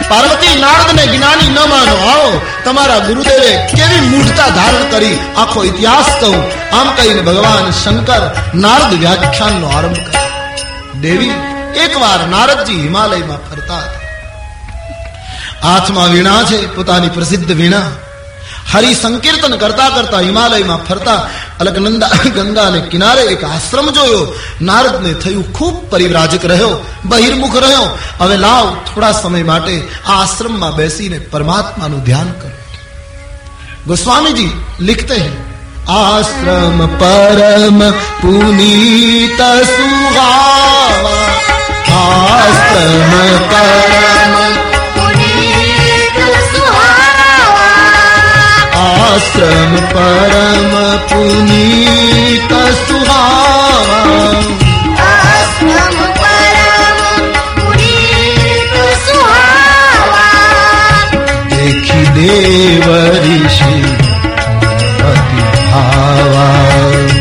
[0.09, 2.31] પાર્વતી નારદને જ્ઞાની ન માનો આવો
[2.65, 6.37] તમારા ગુરુદેવે કેવી મૂઢતા ધારણ કરી આખો ઇતિહાસ કહું
[6.73, 8.23] આમ કહીને ભગવાન શંકર
[8.63, 11.33] નારદ વ્યાખ્યાનનો આરંભ કર્યો દેવી
[11.83, 14.01] એકવાર નારદજી હિમાલયમાં ફરતા હતા
[15.63, 17.87] હાથમાં વીણા છે પોતાની પ્રસિદ્ધ વીણા
[18.71, 21.19] હરિ સંકીર્તન કરતા કરતા હિમાલયમાં ફરતા
[21.59, 24.23] અલકનંદા ગંગાને કિનારે એક આશ્રમ જોયો
[24.61, 26.73] નારદને થયું ખૂબ પરિવ્રાજક રહ્યો
[27.05, 27.87] બહિર્મુખ રહ્યો
[28.19, 32.51] હવે લાવ થોડા સમય માટે આ આશ્રમમાં બેસીને પરમાત્માનું ધ્યાન કરો
[33.87, 34.47] गोस्वामी
[34.81, 35.33] लिखते हैं
[35.93, 37.79] आश्रम परम
[38.21, 41.26] पुनीत सुहावा
[42.08, 43.12] આસ્તમ
[43.50, 44.34] પરમ
[48.82, 50.72] આશ્રમ પરમ
[51.08, 54.18] પુનીત સુહાવા
[62.16, 62.86] દેવ
[63.24, 63.74] ઋષિ
[65.08, 67.17] અતિ ભાવા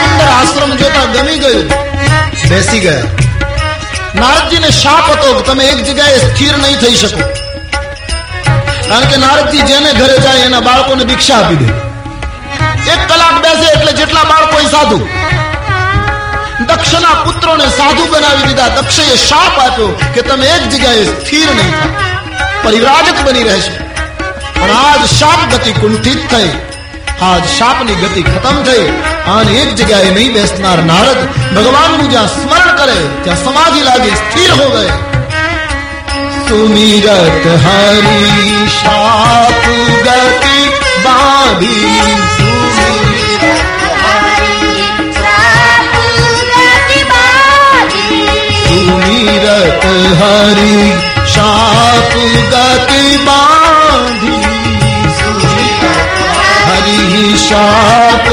[0.00, 1.66] સુંદર આશ્રમ જોતા ગમી ગયું
[2.48, 3.06] બેસી ગયા.
[4.20, 7.22] નારદજીને શાપ હતો તમે એક જગ્યાએ સ્થિર નહીં થઈ શકો.
[8.88, 11.68] કારણ કે નારદજી જેને ઘરે જાય એના બાળકોને દીક્ષા આપી દે.
[12.94, 14.98] એક કલાક બેસે એટલે જેટલા બાળકો સાધુ
[16.66, 18.68] દક્ષના પુત્રોને સાધુ બનાવી દીધા.
[18.68, 23.74] દક્ષએ શાપ આપ્યો કે તમે એક જગ્યાએ સ્થિર નહીં થાઓ પરિવ્રાજક બની રહેશે.
[24.60, 26.50] પણ આજ શાપ ગતિ કુંઠિત થઈ.
[27.22, 28.86] આજ શાપની ગતિ ખતમ થઈ.
[29.32, 31.18] અને એક જગ્યાએ નહીં બેસનાર નારદ
[31.56, 34.92] ભગવાનનું જ્યાં સ્મરણ કરે, ત્યાં સમાધિ લાગી સ્થિર હો ગયે.
[36.48, 39.68] સુમિરત હરી શાપ
[40.04, 40.68] ગતિ
[41.04, 42.43] બાંધી
[50.44, 52.12] मारी शाप
[52.52, 54.32] गति बांधी।
[56.66, 58.26] हरि शाप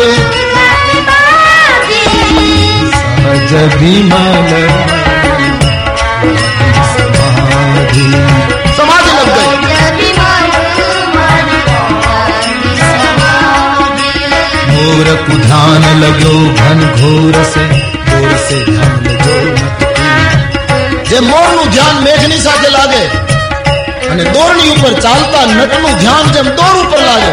[2.95, 4.51] सहज विमल
[8.77, 9.55] समाधि लग गई।
[14.73, 18.80] घोर कुधान लगो घन घोर से घोर से ध्यान
[21.21, 23.03] જે મોરનું ધ્યાન મેઘની સાથે લાગે.
[24.11, 27.31] અને દોરની ઉપર ચાલતા નટનું ધ્યાન જેમ દોર ઉપર લાગે.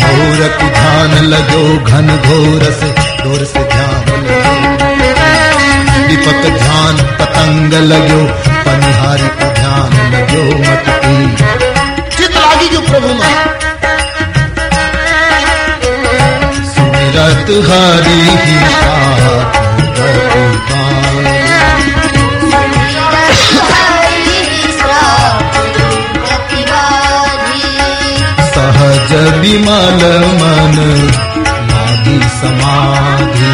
[0.00, 2.88] મોર કુધાન લગ્યો ઘન ઘોર સે
[3.22, 4.64] ઘોર સે ધ્યાન લગ્યો
[6.08, 8.24] દીપક ધ્યાન પતંગ લગ્યો
[8.64, 11.26] પનિહારી કો ધ્યાન લગ્યો મટકી.
[12.16, 13.36] ચિત્ત લાગી ગયું પ્રભુમાં.
[16.74, 18.38] સુમિરત હરી
[28.66, 30.78] સાથ સહજ વિમલ મન
[31.70, 33.50] લાગી સમાધિ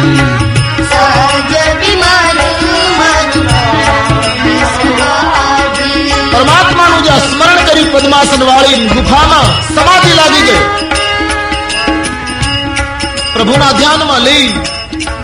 [6.31, 10.61] પરમાત્માનું જ્યાં સ્મરણ કરી પદ્માસન વાળી ગુફામાં સમાધિ લાગી ગઈ
[13.33, 14.47] પ્રભુના ધ્યાનમાં લઈ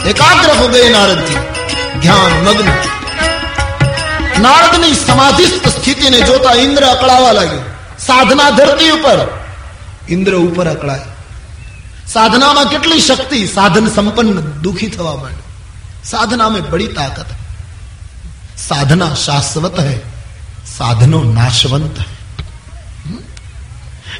[0.05, 1.39] એકાગ્ર હો ગયે નારદજી
[2.01, 2.69] ધ્યાન મગ્ન
[4.41, 7.65] નારદની સમાધિસ્થ સ્થિતિને જોતા ઇન્દ્ર અકળાવા લાગ્યો
[8.07, 9.19] સાધના ધરતી ઉપર
[10.09, 11.01] ઇન્દ્ર ઉપર અકળાય.
[12.07, 13.47] સાધનામાં કેટલી શક્તિ?
[13.47, 15.47] સાધન સંપન્ન, દુખી થવા માંડે.
[16.03, 17.25] સાધના બડી તાકત
[18.67, 19.97] સાધના શાશ્વત હૈ.
[20.77, 22.05] સાધનો નાશવંત હૈ.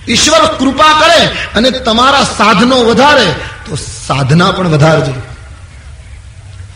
[0.08, 3.76] ઈશ્વર કૃપા કરે અને તમારા સાધનો વધારે, તો
[4.08, 5.13] સાધના પણ વધારજો.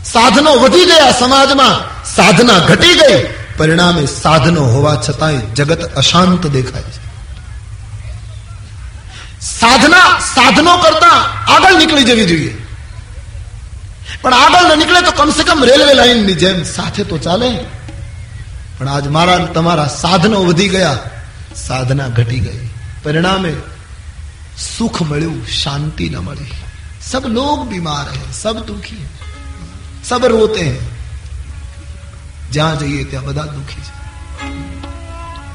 [0.06, 3.28] સાધનો વધી ગયા સમાજમાં, સાધના ઘટી ગઈ.
[3.58, 7.11] પરિણામે સાધનો હોવા છતાંય જગત અશાંત દેખાય છે.
[9.61, 12.55] સાધના સાધનો કરતા આગળ નીકળી જવી જોઈએ
[14.23, 17.51] પણ આગળ ન નીકળે તો કમસે કમ રેલવે લાઈનની જેમ સાથે તો ચાલે
[18.79, 20.99] પણ આજ મારા તમારા સાધનો વધી ગયા
[21.63, 22.63] સાધના ઘટી ગઈ
[23.03, 23.53] પરિણામે
[24.67, 26.65] સુખ મળ્યું શાંતિ ન મળી
[27.03, 29.11] सब लोग बीमार हैं सब दुखी हैं
[30.05, 30.81] सब रोते हैं
[32.51, 33.93] જ્યાં જઈએ ત્યાં બધા દુખી છે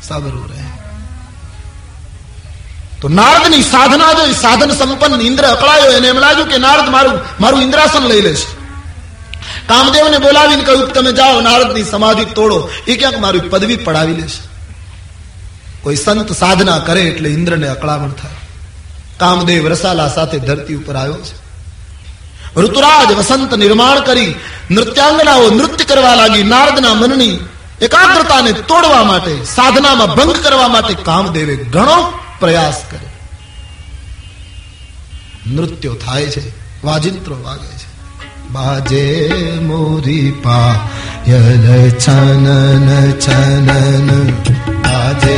[0.02, 0.64] સબ રો રહે
[3.01, 7.63] તો નારદની સાધના જોઈ, સાધન સંપન્ન ઇન્દ્ર અકળાયો એને એમ લાગ્યું કે નારદ મારું મારું
[7.63, 8.47] ઇન્દ્રાસન લઈ લેશે
[9.69, 12.71] કામદેવને બોલાવીને કહ્યું તમે જાઓ, નારદની સમાધિ તોડો.
[12.89, 14.49] એ ક્યાંક મારી પદવી પડાવી લેશે
[15.83, 18.37] કોઈ સંત સાધના કરે એટલે ઇન્દ્રને અકળામણ થાય.
[19.19, 21.47] કામદેવ રસાલા સાથે ધરતી ઉપર આવ્યો છે.
[22.61, 24.35] ઋતુરાજ વસંત નિર્માણ કરી,
[24.71, 27.41] નૃત્યાંગનાઓ નૃત્ય કરવા લાગી, નારદના મનની
[27.81, 33.18] એકાગ્રતાને તોડવા માટે, સાધનામાં ભંગ કરવા માટે કામદેવે ઘણો પ્રયાસ કર્યો
[35.48, 36.44] નૃત્યો થાય છે
[36.84, 37.88] વાજિંત્રો વાગે છે
[38.50, 39.04] બાજે
[39.68, 41.66] મોરી પાયલ
[41.98, 42.88] છનન
[43.18, 44.10] છનન
[44.86, 45.38] બાજે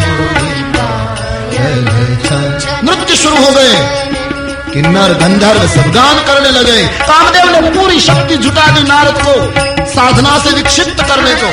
[0.00, 1.88] મોરી પાયલ
[2.26, 3.74] છનન नृत्य शुरू हो गए
[4.72, 9.34] किन्नर गंधर्व सब गान करने लगे कामदेव ने पूरी शक्ति जुटा दी नारद को
[9.92, 11.50] साधना से विक्षिप्त करने को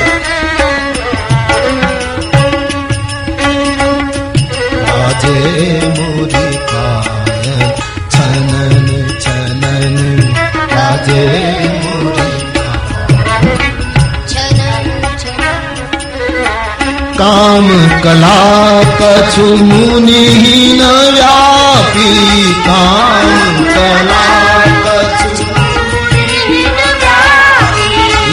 [5.00, 5.36] आजे
[5.96, 7.60] मोरी पायल
[8.14, 8.88] छनन
[9.24, 9.96] छनन
[10.84, 11.24] आजे
[11.82, 12.26] मोरी
[17.20, 17.68] काम
[18.04, 18.38] कला
[19.00, 20.24] कछु मुनि
[20.80, 22.10] न व्यापी
[22.66, 23.30] काम
[23.76, 24.24] कला
[24.86, 25.30] कछु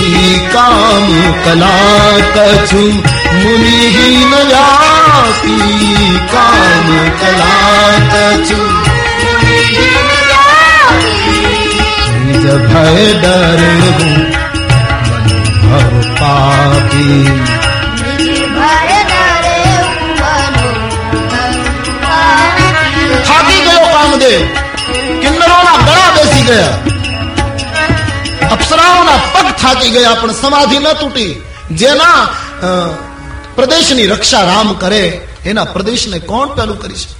[0.03, 1.07] ई काम
[1.45, 1.75] कला
[2.37, 2.83] कछु
[3.39, 3.79] मुनि
[4.31, 5.56] न व्यापी पापी
[6.32, 6.88] काम
[7.20, 8.58] कलातछु
[12.68, 13.62] भय डर
[15.62, 17.08] भव पापी।
[23.26, 24.40] थाकी गयो कामदेव
[25.22, 26.70] किन्नरों ना बड़ा बेसी गया।
[28.50, 31.28] अप्सराओं ना पग थाकी गया पर समाधि न टूटी।
[31.74, 32.10] जेना
[33.58, 37.14] પ્રદેશની રક્ષા રામ કરે, એના પ્રદેશને કોણ પેલું કરી શકે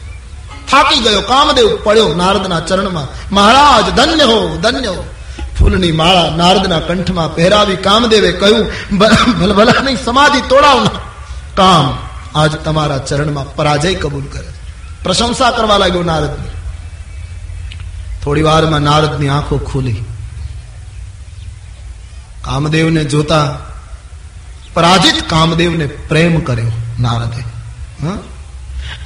[0.71, 3.35] થાકી ગયો, કામદેવ પડ્યો નારદના ચરણમાં.
[3.35, 5.05] મહારાજ, ધન્ય હો ધન્ય હો.
[5.59, 8.99] ફૂલની માળા નારદના કંઠમાં પહેરાવી કામદેવે કહ્યું
[9.39, 10.91] ભલભલાની સમાધિ તોડાવના
[11.55, 11.99] કામ
[12.35, 14.49] આજ તમારા ચરણમાં પરાજય કબૂલ કરે.
[15.03, 16.49] પ્રશંસા કરવા લાગ્યો નારદની.
[18.25, 20.05] થોડી વારમાં નારદની આંખો ખુલી.
[22.43, 23.57] કામદેવને જોતા
[24.75, 27.43] પરાજિત કામદેવને પ્રેમ કર્યો નારદે.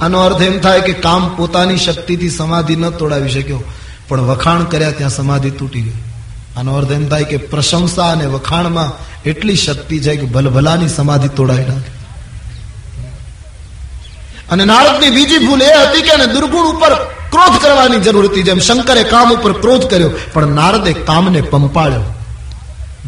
[0.01, 3.61] આનો અર્થ એમ થાય કે કામ પોતાની શક્તિથી સમાધિ ન તોડાવી શક્યો,
[4.07, 5.99] પણ વખાણ કર્યા ત્યાં સમાધિ તૂટી ગઈ.
[6.57, 8.91] આનો અર્થ એમ થાય કે પ્રશંસા અને વખાણમાં
[9.25, 11.91] એટલી શક્તિ છે કે ભલભલાની સમાધિ તોડાવી નાખે.
[14.51, 16.93] અને નારદની બીજી ભૂલ એ હતી કે દુર્ગુણ ઉપર
[17.31, 18.43] ક્રોધ કરવાની જરૂર હતી.
[18.43, 22.03] જેમ શંકરે કામ ઉપર ક્રોધ કર્યો, પણ નારદે કામને પંપાળ્યો.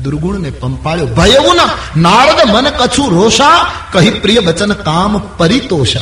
[0.03, 1.05] દુર્ગુણને પંપાળ્યો.
[1.05, 1.63] ભયવું ના
[1.97, 5.99] નારદ મન કછું રોષા, કહી પ્રિય વચન કામ પરિતોષા.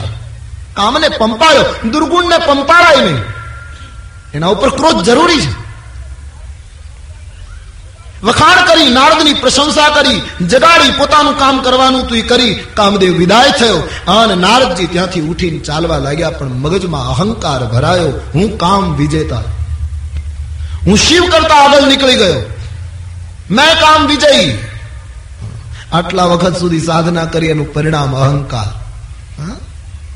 [0.73, 3.23] કામને પંપાળ્યો, દુર્ગુણને પંપાળાય નહીં.
[4.33, 5.63] એના ઉપર ક્રોધ જરૂરી છે.
[8.23, 13.77] વખાણ કરી, નારદની પ્રશંસા કરી, જગાડી પોતાનું કામ કરવાનું તું કરી, કામદેવ વિદાય થયો.
[14.11, 18.21] અને નારદજી ત્યાંથી ઉઠીને ચાલવા લાગ્યા, પણ મગજમાં અહંકાર ભરાયો.
[18.35, 19.39] હું કામ વિજેતા.
[20.87, 22.52] હું શિવ કરતા આગળ નીકળી ગયો.
[23.51, 24.57] મેં કામ વિજયી.
[25.93, 28.83] આટલા વખત સુધી સાધના કરી એનું પરિણામ અહંકાર.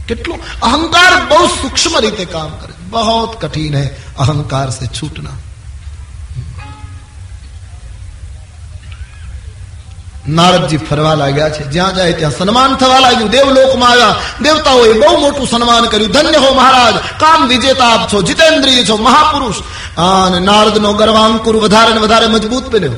[0.07, 0.59] કેટલું?
[0.61, 3.89] અહંકાર બહુ સૂક્ષ્મ રીતે કામ કરે બહુ કઠિન હે.
[4.19, 5.30] અહંકાર સે છૂટના.
[10.30, 11.63] નારદજી ફરવા લાગ્યા છે.
[11.63, 13.30] જ્યાં જાય ત્યાં સન્માન થવા લાગ્યું.
[13.30, 14.15] દેવલોકમાં આવ્યા.
[14.41, 16.11] દેવતાઓએ બહુ મોટું સન્માન કર્યું.
[16.11, 16.93] ધન્ય હો મહારાજ.
[17.19, 18.21] કામ વિજેતા આપ છો.
[18.21, 18.97] જીતેન્દ્રિય છો.
[18.97, 19.55] મહાપુરુષ.
[20.41, 22.91] નારદનો ગર્વાંકુર વધારે ને વધારે મજબૂત બન્યો.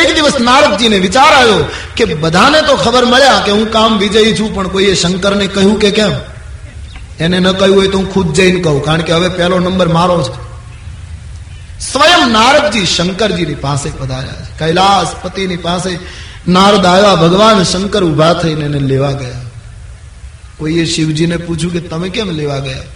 [0.00, 1.64] એક દિવસ નારદજીને વિચાર આવ્યો
[1.96, 5.90] કે બધાને તો ખબર મળ્યા કે હું કામ વિજયી છું, પણ કોઈએ શંકરને કહ્યું કે
[5.90, 6.12] કેમ?
[7.20, 10.22] એને ન કહ્યું હોય તો હું ખુદ જઈને કહું, કારણ કે હવે પહેલો નંબર મારો
[10.22, 10.40] છે.
[11.80, 14.58] સ્વયં નારદજી શંકરજીની પાસે પધાર્યા છે.
[14.58, 15.98] કૈલાસ પતિની પાસે
[16.48, 19.44] નારદ આવ્યા, ભગવાન શંકર ઊભા થઈને એને લેવા ગયા.
[20.58, 22.90] કોઈએ શિવજીને પૂછ્યું કે તમે કેમ લેવા ગયા?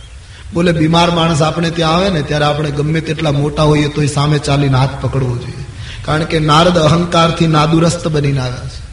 [0.54, 4.38] બોલે, બીમાર માણસ આપણે ત્યાં આવે ને, ત્યારે આપણે ગમે તેટલા મોટા હોઈએ તો સામે
[4.38, 5.65] ચાલીને હાથ પકડવો જોઈએ.
[6.06, 8.86] કારણ કે નારદ અહંકારથી નાદુરસ્ત બનીને આવ્યા છે.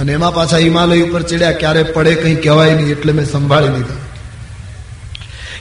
[0.00, 3.94] અને એમાં પાછા હિમાલય ઉપર ચડ્યા, ક્યારે પડે કઈ કહેવાય નહીં એટલે મેં સંભાળી લીધા.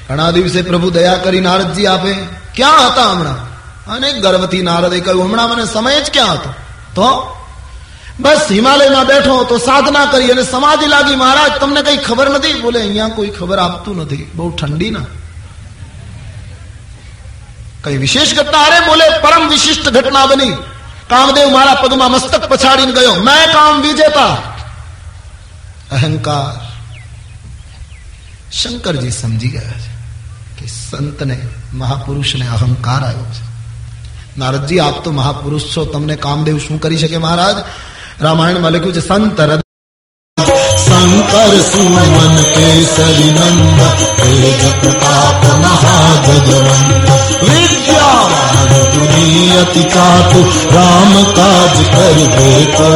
[0.10, 2.14] ઘણા દિવસે પ્રભુ દયા કરી નારદજી આપે,
[2.56, 3.48] ક્યાં હતા હમણાં?
[3.88, 6.50] અને ગર્વથી નારદે કહ્યું, હમણાં મને સમય જ ક્યાં હતો?
[6.96, 7.38] તો?
[8.20, 12.62] બસ હિમાલયમાં બેઠો તો સાધના કરી અને સમાધિ લાગી મહારાજ, તમને કઈ ખબર નથી?
[12.62, 15.00] બોલે, અહીંયા કોઈ ખબર આપતું નથી, બહુ ઠંડી ના.
[17.84, 18.62] કઈ વિશેષ ઘટના?
[18.62, 20.54] અરે બોલે, પરમ વિશિષ્ટ ઘટના બની.
[21.10, 24.34] કામદેવ મારા પગમાં મસ્તક પછાડીને ગયો મેં કામ વિજેતા
[25.92, 26.56] અહંકાર
[28.52, 29.92] શંકરજી સમજી ગયા છે
[30.58, 31.38] કે સંતને
[31.74, 33.44] મહાપુરુષને અહંકાર આવ્યો છે
[34.38, 37.58] નારદજી આપ તો મહાપુરુષ છો તમને કામદેવ શું કરી શકે મહારાજ
[38.22, 39.40] રામાયણમાં લખ્યું છે સંત
[40.84, 43.80] શંકર સુમન કેસરી નંદ
[44.18, 47.08] તેજ પ્રતાપ મહાજગવંત
[47.42, 48.47] વિદ્યાવાન
[49.08, 50.40] તુરી અતિ ચાતુ
[50.76, 52.90] રામ કાજ કરવે તો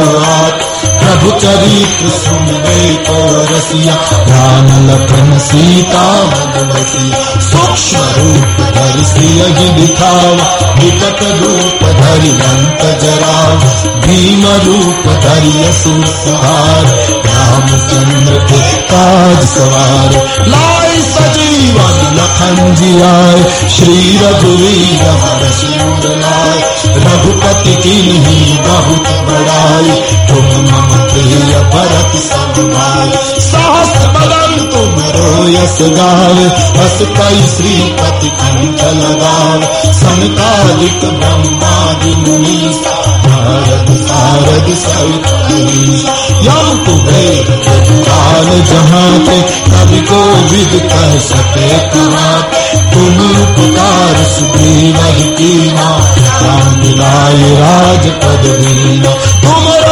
[1.02, 3.16] प्रभु चरित्र सुन गई तो
[3.52, 3.94] रसिया
[4.28, 9.42] ध्यान लखन सीता मनवसिया सूक्ष्म रूप धर सिय
[9.78, 10.46] दिखावा
[10.80, 13.66] विकट रूप धरि अंत जराव
[14.06, 16.86] भीम रूप धरि असुर सहार
[17.26, 18.60] रामचंद्र के
[18.92, 20.16] ताज सवार
[20.54, 23.42] लाए सजीवन लखन जियाए
[23.76, 26.60] श्री रघुवीर हर सिंह लाए
[27.06, 27.96] रघुपति की
[28.68, 29.94] बहुत बड़ाई
[30.28, 33.11] तुम मम प्रिय भरत सब भाई
[33.47, 36.47] साहस बदन तुम रोयस गावे
[36.79, 39.67] हस कई श्रीपति कंठ लगावे
[40.01, 42.95] संकालिक ब्रह्मादि मुनीसा
[43.27, 45.35] नारद सारद सहित
[46.47, 47.55] यम कुबेर
[48.07, 49.37] काल जहाँ पे
[49.71, 50.21] कभी को
[50.51, 52.41] विद कह सके कुमार
[52.93, 54.97] तुम उपकार सुग्रीव
[55.37, 55.89] कीना
[56.43, 59.90] राम मिलाए राज पद दीना तुमरो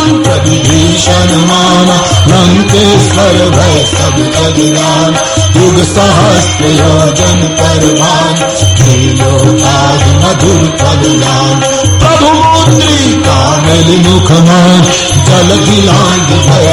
[0.00, 1.96] मंत्र विभीषण माना
[2.32, 5.18] लंकेश्वर भय सब जगदान
[5.56, 8.34] युग सहस्त्र योजन परवान
[8.78, 11.60] त्रिलोकाज मधुर फलदान
[12.02, 14.82] प्रभु मुद्री कामल मुखमान
[15.28, 16.68] जल गिलांग भय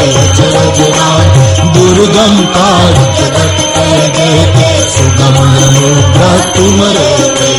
[0.77, 7.51] जरान दुर्गम काज जगत के देते सुगम अनुग्रह तुम रे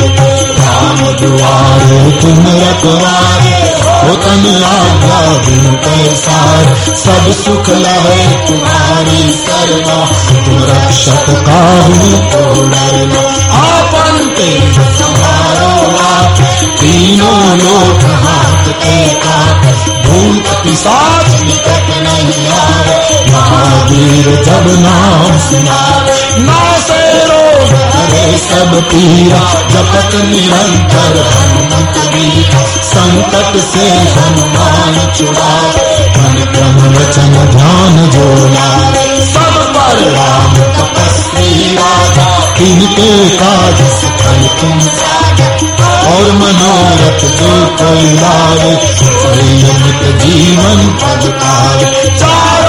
[0.60, 3.57] राम दुआरे तुम रखवारे
[3.99, 4.15] हो
[4.63, 9.97] आज्ञा बिन पैसार सब सुख लहे तुम्हारी सरना
[10.45, 13.23] तुम रक्षक काहू को डरना
[13.59, 14.27] आपन
[14.99, 16.41] समारो आप
[16.79, 19.65] तीनों लोक हाथ के काट।
[20.05, 22.97] भूत पिशाच निकट नहीं आवे,
[23.31, 26.98] महावीर जब नाम सुनावे। नासे रोग
[28.29, 29.39] करे सब पीरा,
[29.71, 35.53] जपत निरंतर हनुमत वीरा। संकट से हनुमान छुड़ा
[36.17, 38.67] मन क्रम वचन ध्यान जोड़ा
[39.25, 42.27] सब पर राम तपस्वी राजा,
[42.67, 44.77] इनके काज सफल तुम
[46.09, 48.71] और मनोरथ जो कोई लावे
[50.21, 52.68] जीवन पद पावे। चारों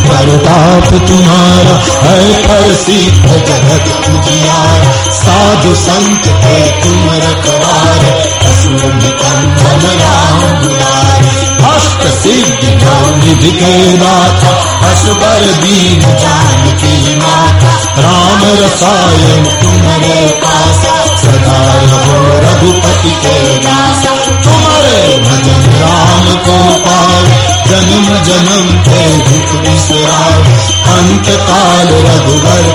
[0.00, 8.12] प्रताप तुम्हारा है पर सिद्ध जगत तुझियारा साधु संत के तुम रखवारे
[8.50, 11.34] असुर निकंदन राम दुलारे
[11.72, 12.74] अष्ट सिद्धि
[13.18, 14.50] निधि के नाथा
[14.90, 17.72] असबर दीन जान की माता
[18.04, 20.14] राम रसायन तुम्हारे
[20.44, 20.84] पास
[21.22, 24.06] सदा रहो रघुपति के दास
[24.44, 27.39] तुम्हारे भजन राम को पावे
[27.71, 30.55] जन्म जन्म के दुख बिसरावे
[30.95, 32.69] अंत काल रघुवर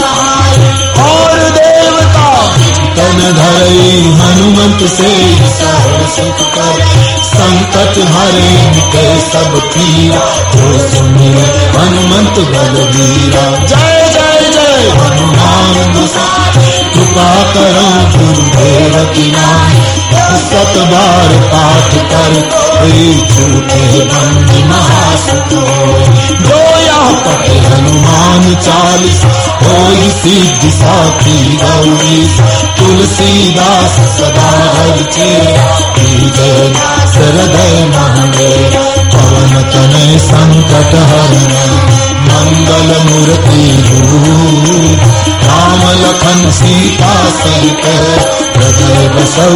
[0.00, 0.56] कहाय
[1.04, 2.28] और देवता
[2.96, 3.90] तन धरे
[4.20, 5.12] हनुमंत से
[6.16, 6.80] सुख कर,
[7.30, 8.50] संकट हरे
[8.94, 10.24] के सब पीरा
[11.78, 15.92] हनुमंत बलवीरा जय जय जय, हनुमान
[17.15, 19.79] कृपा करो गुरुदेव की नाई
[20.51, 22.31] सत बार पाठ कर
[23.31, 25.63] झूठे बंद महासुख हो
[26.47, 29.19] जो यहाँ पढ़े हनुमान चालीस
[29.61, 29.73] हो
[30.17, 32.19] सिद्धि साखी गौरी
[32.79, 34.97] तुलसीदास सदा हर
[35.97, 36.55] हृदय
[37.17, 38.53] हृदय महंगे
[39.15, 41.43] पवन तने संकट हरण
[42.29, 43.65] मंगल मूर्ति
[45.76, 47.84] राम लखन सीता सहित
[48.56, 49.48] हृदय बसौ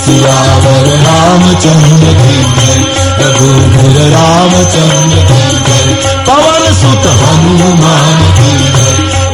[0.00, 2.76] सियावर रामचंद्र जय
[3.20, 5.24] रघुवीर रामचंद्र
[5.66, 5.94] जय
[6.28, 8.62] पवन सुत हनुमान जय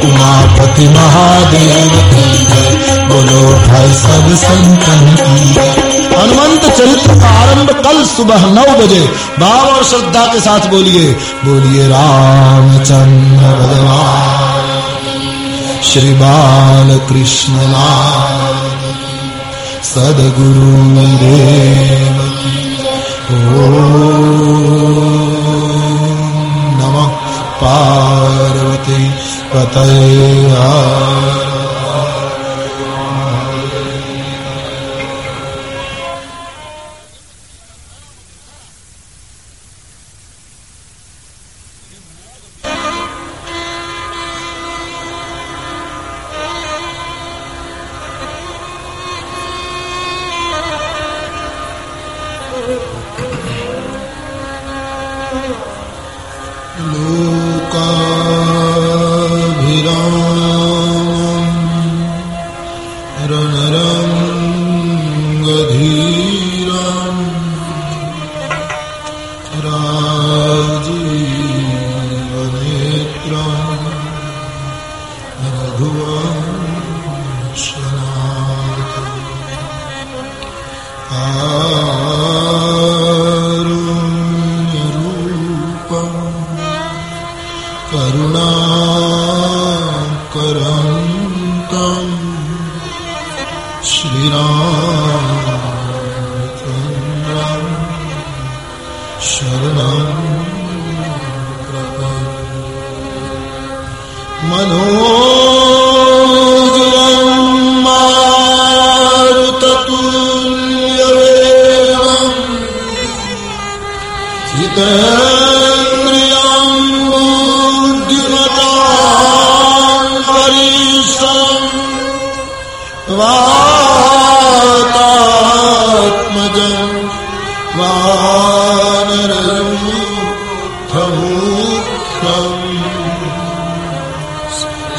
[0.08, 5.04] उमापति महादेव जय बोलो भाई सब संतन
[6.16, 9.00] हनुमंत चरित्र का आरंभ कल सुबह नौ बजे,
[9.40, 11.12] भाव और श्रद्धा के साथ बोलिए
[11.44, 14.45] बोलिए रामचंद्र भगवान।
[15.80, 18.56] શ્રી બાલકૃષ્ણલાલ
[19.82, 20.76] સદગુરુ
[21.20, 22.16] દેવ
[26.78, 26.96] નમ
[27.60, 29.10] પાર્વતી
[29.50, 31.45] પતયા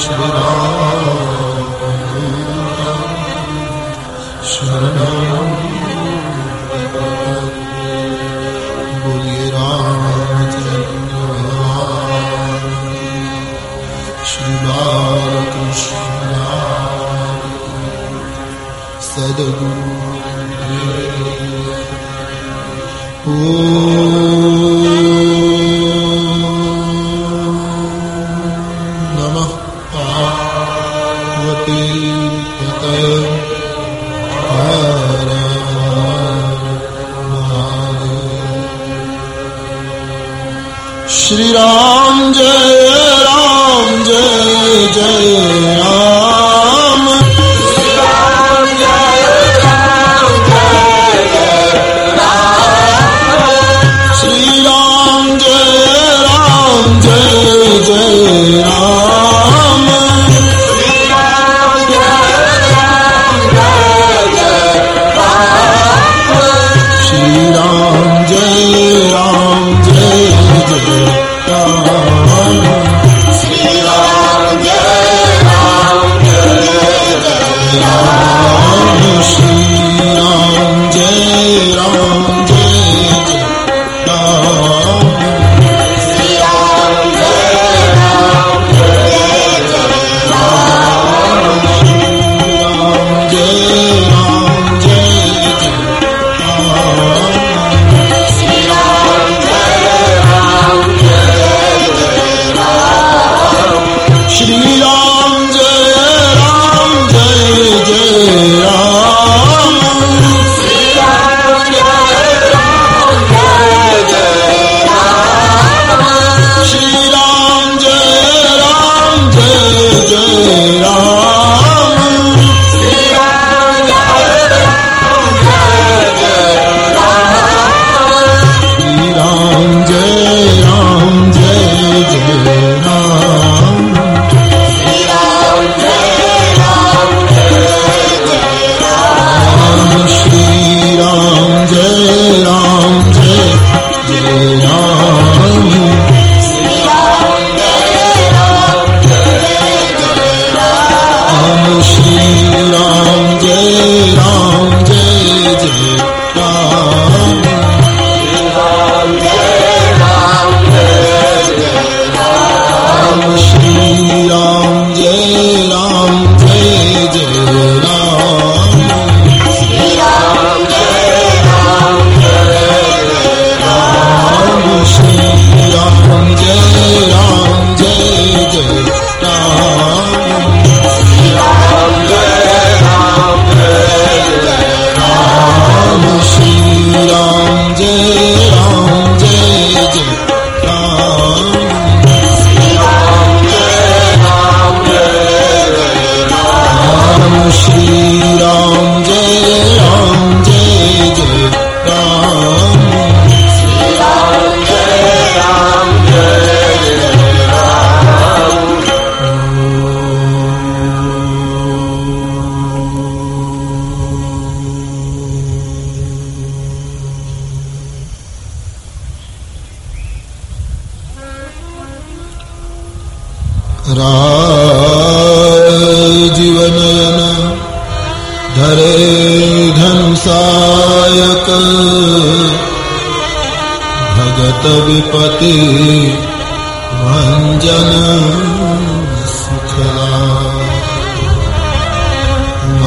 [0.07, 0.37] ശരണ
[4.51, 5.26] ശരണ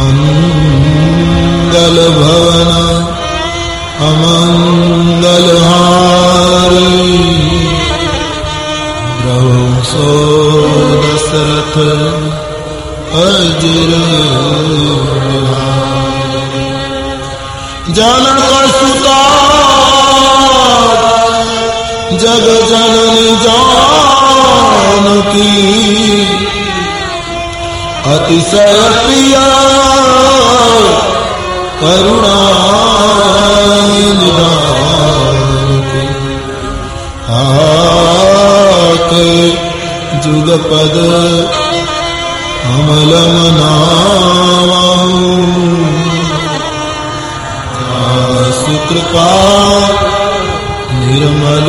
[0.03, 2.70] મંગલ ભવન
[4.01, 7.20] અમંગલ હારી
[9.82, 10.11] સો
[11.03, 11.78] દશરથ
[13.20, 13.92] અજર
[17.88, 19.30] જનક કસુતા
[22.12, 24.11] જગ જનની જાનકી
[28.12, 30.00] અતિશય પ્રિયા
[31.80, 32.70] કરુણા
[38.61, 39.26] આકે
[40.24, 40.96] જુગપદ
[42.70, 44.00] અમલ મનાવા
[48.61, 49.80] સુકૃપા
[51.00, 51.68] નિર્મલ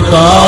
[0.00, 0.47] કરમ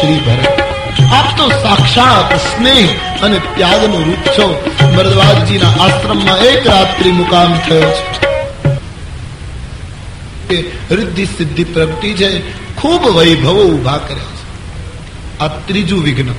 [0.00, 0.60] શ્રી ભરત.
[1.12, 4.72] આપ તો સાક્ષાત સ્નેહ અને ત્યાગનું રૂપ છો.
[4.96, 8.24] ભરદ્વાજજીના આશ્રમમાં એક રાત્રિ મુકામ થયો છે.
[10.94, 14.44] રિદ્ધિ સિદ્ધિ પ્રગટી છે, ખૂબ વૈભવો ઊભા કર્યા છે.
[15.38, 16.34] આ ત્રીજું વિઘ્ન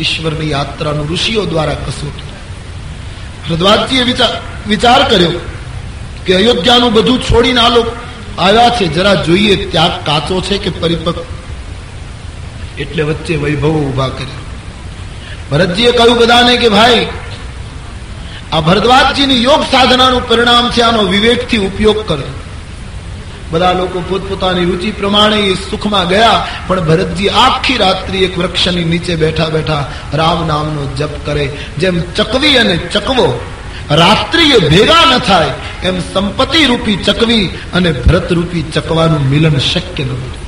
[0.00, 2.22] ઈશ્વરની યાત્રાનું ઋષિઓ દ્વારા કસોટી.
[3.50, 5.32] ભરદ્વાજજીએ વિચાર વિચાર કર્યો
[6.26, 7.92] કે અયોધ્યાનું બધું છોડીને આ લોકો
[8.42, 8.86] આવ્યા છે.
[8.86, 11.24] જરા જોઈએ, ત્યાગ કાચો છે કે પરિપક્વ?
[12.78, 14.40] એટલે વચ્ચે વૈભવ ઊભા કર્યા
[15.50, 17.08] ભરતજીએ કહ્યું બધાને કે ભાઈ,
[18.52, 22.24] આ ભરદ્વાજજીની યોગ સાધનાનું પરિણામ છે, આનો વિવેકથી ઉપયોગ કરો.
[23.50, 29.16] બધા લોકો પોતપોતાની રુચિ પ્રમાણે એ સુખમાં ગયા, પણ ભરતજી આખી રાત્રિ એક વૃક્ષની નીચે
[29.16, 31.50] બેઠા બેઠા રામ નામનો જપ કરે.
[31.78, 33.40] જેમ ચકવી અને ચકવો,
[33.90, 35.52] રાત્રિએ ભેગા ન થાય,
[35.82, 40.41] એમ સંપત્તિ રૂપી ચકવી અને ભરત રૂપી ચકવાનું મિલન શક્ય ન બન્યું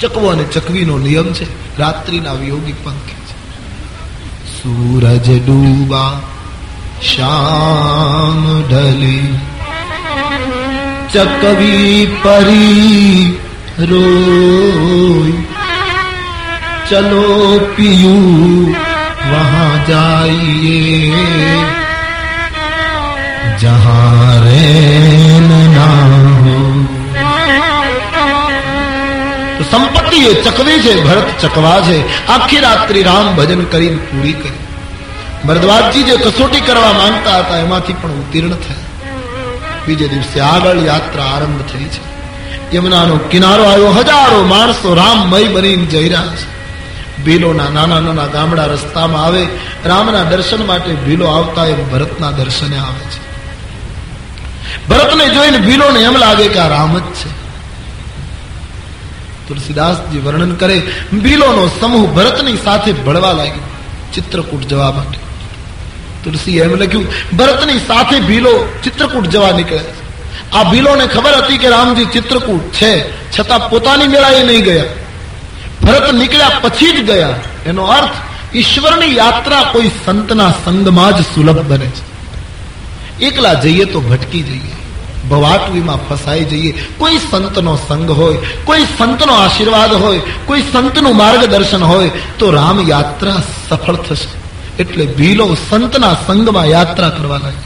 [0.00, 1.78] ચકવો અને ચકવીનો નિયમ છે.
[1.78, 3.34] રાત્રિના વિયોગી પંખે છે.
[4.62, 6.20] સૂરજ ડૂબા
[7.02, 9.38] શામ ઢલી.
[11.12, 13.38] ચકવી પરી
[13.78, 15.32] રોય
[16.90, 18.70] ચલો પિયું,
[19.30, 21.12] વહા જાઈએ.
[23.60, 26.73] જહાં રેન ના હો.
[29.62, 32.26] સંપત્તિ એ ચકવી છે, ભરત ચકવા છે.
[32.26, 34.52] આખી રાત્રિ રામ ભજન કરીને પૂરી કરી.
[35.46, 38.76] ભરદ્વાજજી જે કસોટી કરવા માંગતા હતા, એમાંથી પણ ઉત્તીર્ણ થયા.
[39.86, 42.14] બીજે દિવસે આગળ યાત્રા આરંભ થઈ છે.
[42.76, 46.54] યમુનાનો કિનારો આવ્યો, હજારો માણસો રામમય બનીને જઈ રહ્યા છે.
[47.24, 49.46] ભીલોના નાના નાના ગામડા રસ્તામાં આવે,
[49.84, 53.24] રામના દર્શન માટે ભીલો આવતા એ ભરતના દર્શને આવે છે.
[54.88, 57.43] ભરતને જોઈને ભીલોને એમ લાગે કે આ રામ જ છે.
[59.48, 60.82] તુલસીદાસજી વર્ણન કરે
[61.22, 63.64] ભીલોનો સમૂહ ભરતની સાથે ભળવા લાગ્યો.
[64.14, 65.18] ચિત્રકૂટ જવા માટે
[66.24, 69.80] તુલસી એમ લખ્યું, ભરતની સાથે ભીલો ચિત્રકૂટ જવા નીકળે
[70.52, 72.92] આ ભીલોને ખબર હતી કે રામજી ચિત્રકૂટ છે,
[73.30, 74.84] છતાં પોતાની મેળાએ નહીં ગયા.
[75.82, 77.34] ભરત નીકળ્યા પછી જ ગયા.
[77.66, 78.12] એનો અર્થ,
[78.56, 82.04] ઈશ્વરની યાત્રા કોઈ સંતના સંગમાં જ સુલભ બને છે.
[83.26, 84.83] એકલા જઈએ તો ભટકી જઈએ.
[85.28, 86.84] ભવાટવીમાં ફસાઈ જઈએ.
[86.98, 93.42] કોઈ સંતનો સંગ હોય, કોઈ સંતનો આશીર્વાદ હોય, કોઈ સંતનું માર્ગદર્શન હોય, તો રામ યાત્રા
[93.70, 94.44] સફળ થશે.
[94.82, 97.62] એટલે ભીલો સંતના સંગમાં યાત્રા કરવા લાગ્યા.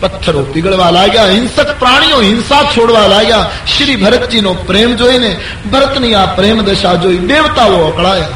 [0.00, 3.50] પથ્થરો પીગળવા લાગ્યા, હિંસક પ્રાણીઓ હિંસા છોડવા લાગ્યા.
[3.76, 5.40] શ્રી ભરતજીનો પ્રેમ જોઈને
[5.72, 8.28] ભરતની આ પ્રેમ દશા જોઈ દેવતાઓ અકળાયા.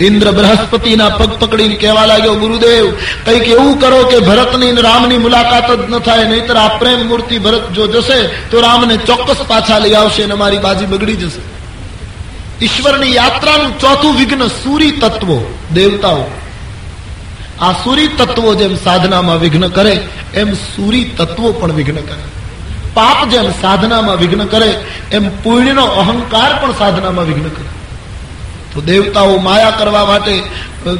[0.00, 2.90] ઇન્દ્ર બૃહસ્પતિના પગ પકડીને કહેવા લાગ્યો, ગુરુદેવ,
[3.24, 7.72] કંઈક એવું કરો કે ભરતની રામની મુલાકાત જ ન થાય, નહીતર આ પ્રેમ મૂર્તિ ભરત
[7.72, 11.42] જો જશે, તો રામને ચોક્કસ પાછા લઈ આવશે અને મારી બાજી બગડી જશે.
[12.64, 15.58] ઈશ્વરની યાત્રાનું ચોથું વિઘ્ન સૂરી તત્વો.
[15.74, 16.24] દેવતાઓ,
[17.60, 20.00] આ સૂરી તત્વો જેમ સાધનામાં વિઘ્ન કરે,
[20.34, 22.24] એમ સૂરી તત્વો પણ વિઘ્ન કરે.
[22.94, 24.74] પાપ જેમ સાધનામાં વિઘ્ન કરે,
[25.12, 27.79] એમ પુણ્યનો અહંકાર પણ સાધનામાં વિઘ્ન કરે.
[28.74, 30.42] તો દેવતાઓ માયા કરવા માટે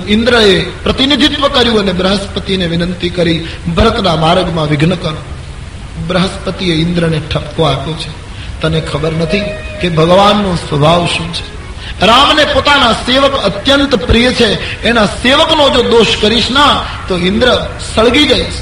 [0.09, 5.17] ઇન્દ્રએ પ્રતિનિધિત્વ કર્યું અને બૃહસ્પતિને વિનંતી કરી, ભરતના માર્ગમાં વિઘ્ન કરો.
[6.09, 8.11] બૃહસ્પતિએ ઇન્દ્રને ઠપકો આપ્યો છે.
[8.61, 9.41] તને ખબર નથી
[9.81, 11.61] કે ભગવાનનો સ્વભાવ શું છે?
[12.07, 14.83] રામને પોતાના સેવક અત્યંત પ્રિય છે.
[14.85, 18.53] એના સેવકનો જો દોષ કરીશ ના, તો ઇન્દ્ર સળગી જઈશ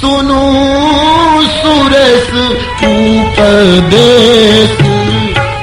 [0.00, 2.34] સુનું સુરેશ
[2.84, 4.82] ઉપદેશ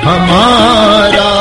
[0.06, 1.41] હમારા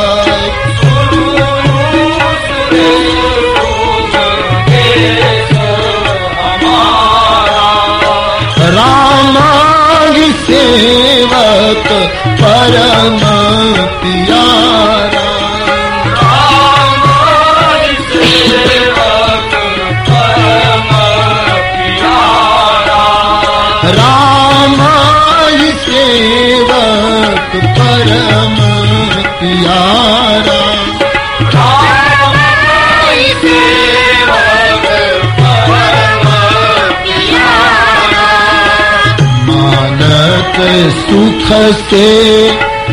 [41.69, 42.05] સુખ से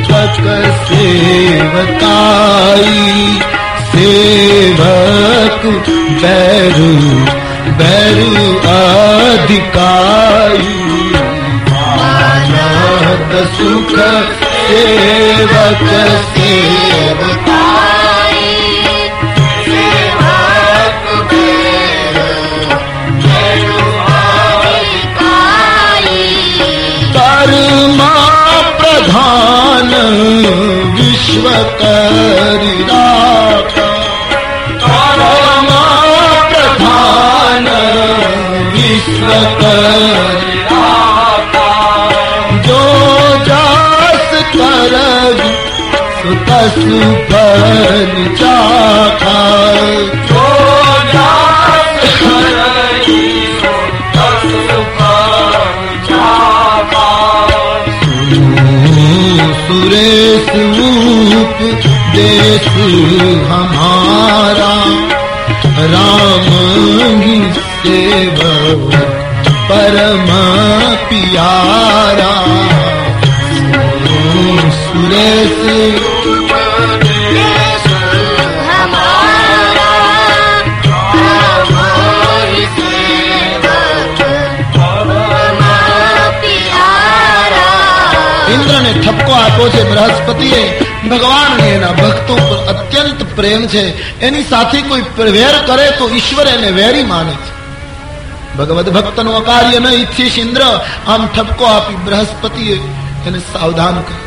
[0.08, 0.40] पक
[0.88, 2.98] सेवकाई
[3.92, 5.62] सेवक
[6.22, 6.90] बैरु
[7.80, 10.76] बैरु अधिकाई
[11.70, 13.96] मानक सुख
[14.42, 15.82] सेवक
[16.36, 17.95] सेवकाई
[30.95, 31.45] વિશ્વ
[31.79, 32.83] કરી
[34.81, 36.11] તારામાં
[36.51, 37.67] પ્રધાન
[38.73, 39.29] વિશ્વ
[39.59, 40.61] કરી
[42.67, 42.83] જો
[43.47, 45.39] જાસ કરજ
[46.19, 49.87] સુત સુપન ચાખા
[59.66, 61.62] सुरेश रूप
[62.16, 62.68] देश
[63.50, 64.72] हमारा
[65.92, 66.48] राम
[67.22, 67.36] ही
[67.82, 68.94] सेवक
[69.70, 70.28] परम परम
[71.08, 72.32] पियारा
[74.82, 75.56] सुरेश
[89.57, 90.61] આપ્યો છે બૃહસ્પતિએ
[91.09, 93.83] ભગવાનને એના ભક્તો પર અત્યંત પ્રેમ છે,
[94.19, 97.51] એની સાથે કોઈ વેર કરે તો ઈશ્વર એને વેરી માને છે.
[98.57, 100.61] ભગવત ભક્તનું અકાર્ય ન ઈચ્છીશ ઇન્દ્ર,
[101.07, 102.77] આમ ઠપકો આપી બૃહસ્પતિએ
[103.27, 104.25] એને સાવધાન કર્યો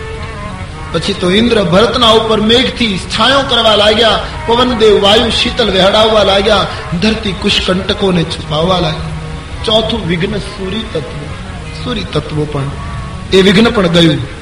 [0.93, 6.67] પછી તો ઇન્દ્ર ભરતના ઉપર મેઘથી છાયો કરવા લાગ્યા, પવનદેવ વાયુ શીતલ વહેડાવવા લાગ્યા,
[7.03, 9.17] ધરતી કુશકંટકોને છુપાવવા લાગ્યા.
[9.65, 11.23] ચોથું વિઘ્ન સૂરી તત્વ,
[11.85, 12.71] સૂરી તત્વો પણ,
[13.33, 14.40] એ વિઘ્ન પણ ગયું.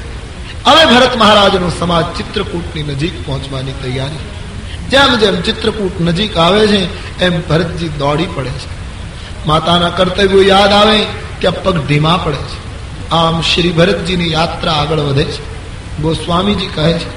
[0.69, 4.25] હવે ભરત મહારાજનો સમાજ ચિત્રકૂટની નજીક પહોંચવાની તૈયારી.
[4.91, 6.83] જેમ જેમ ચિત્રકૂટ નજીક આવે છે,
[7.21, 8.69] એમ ભરતજી દોડી પડે છે.
[9.47, 10.99] માતાના કર્તવ્યો યાદ આવે
[11.39, 12.59] ત્યાં પગ ધીમા પડે છે.
[13.11, 15.43] આમ શ્રી ભરતજીની યાત્રા આગળ વધે છે.
[16.03, 17.11] ગોસ્વામીજી કહે છે,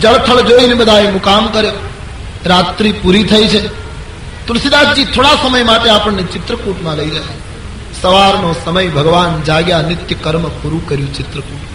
[0.00, 1.72] જળથળ જોઈને બધાએ મુકામ કર્યો.
[2.46, 3.60] રાત્રિ પૂરી થઈ છે.
[4.46, 7.36] તુલસીદાસજી થોડા સમય માટે આપણને ચિત્રકૂટમાં લઈ જાય.
[8.02, 11.71] સવારનો સમય ભગવાન જાગ્યા નિત્ય કર્મ પૂરું કર્યું ચિત્રકૂટ.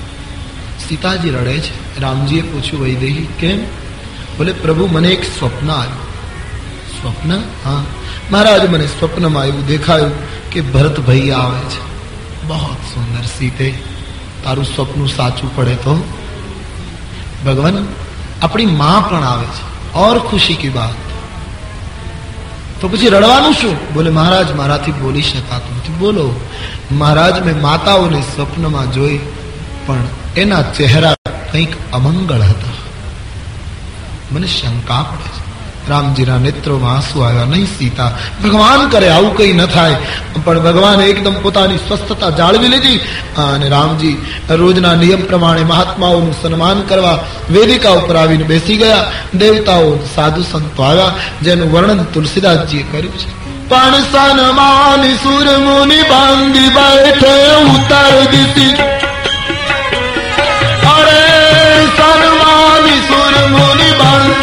[0.79, 2.01] સીતાજી રડે છે.
[2.01, 3.65] રામજીએ પૂછ્યું, વૈદેહી કેમ?
[4.37, 6.07] બોલે, પ્રભુ, મને એક સ્વપ્ન આવ્યું.
[7.01, 7.41] સ્વપ્ન?
[7.65, 7.83] હા.
[8.31, 10.11] મહારાજ, મને સ્વપ્નમાં આવ્યું, દેખાયું
[10.49, 11.87] કે ભરતભાઈ આવે છે.
[12.47, 13.73] બહુ સુંદર સીતે.
[14.43, 16.13] તારું સ્વપ્ન સાચું પડે તો?
[17.45, 17.85] ભગવાન,
[18.41, 19.93] આપણી માં પણ આવે છે.
[19.93, 20.93] ઓર ખુશી કી બાત.
[22.81, 23.93] તો પછી રડવાનું શું?
[23.93, 25.93] બોલે, મહારાજ, મારાથી બોલી શકાતું નથી.
[25.93, 26.39] બોલો,
[26.91, 29.19] મહારાજ, મેં માતાઓને સ્વપ્નમાં જોઈ
[29.85, 29.95] પણ
[30.37, 31.13] એના ચહેરા
[31.51, 32.73] કંઈક અમંગળ હતા.
[34.31, 35.47] મને શંકા પડે છે.
[35.89, 38.11] રામજીના નેત્રોમાં આંસુ આવ્યા નહીં સીતા.
[38.43, 39.95] ભગવાન કરે આવું કઈ ન થાય.
[40.43, 42.97] પણ ભગવાન એકદમ પોતાની સ્વસ્થતા જાળવી લીધી.
[43.37, 47.19] અને રામજી રોજના નિયમ પ્રમાણે મહાત્માઓનું સન્માન કરવા
[47.51, 49.11] વેદિકા ઉપર આવીને બેસી ગયા.
[49.35, 53.47] દેવતાઓ સાધુ સંતો આવ્યા, જેનું વર્ણન તુલસીદાસજીએ કર્યું છે.
[53.69, 58.96] પણ સન્માન સુર મુનિ બાંધી બેઠે ઉતાર દીધી.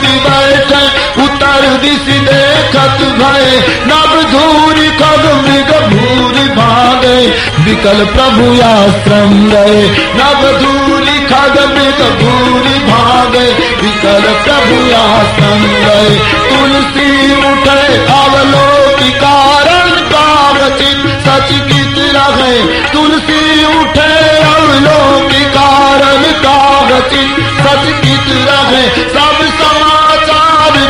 [0.01, 0.73] की बैठ,
[1.19, 7.27] उतर दिस देखत भय। नव धूर कब मृग भूर भागे।
[7.65, 9.83] विकल प्रभु आश्रम गए
[10.17, 13.47] नव धूर खग मृग भूर भागे।
[13.83, 16.19] विकल प्रभु आश्रम गए
[16.49, 17.81] तुलसी उठे,
[18.13, 29.45] अवलोक कारण पावचित सच गीत रहे। तुलसी उठे, अवलोक कारण पावचित सच गीत रहे। सब
[29.61, 29.84] सब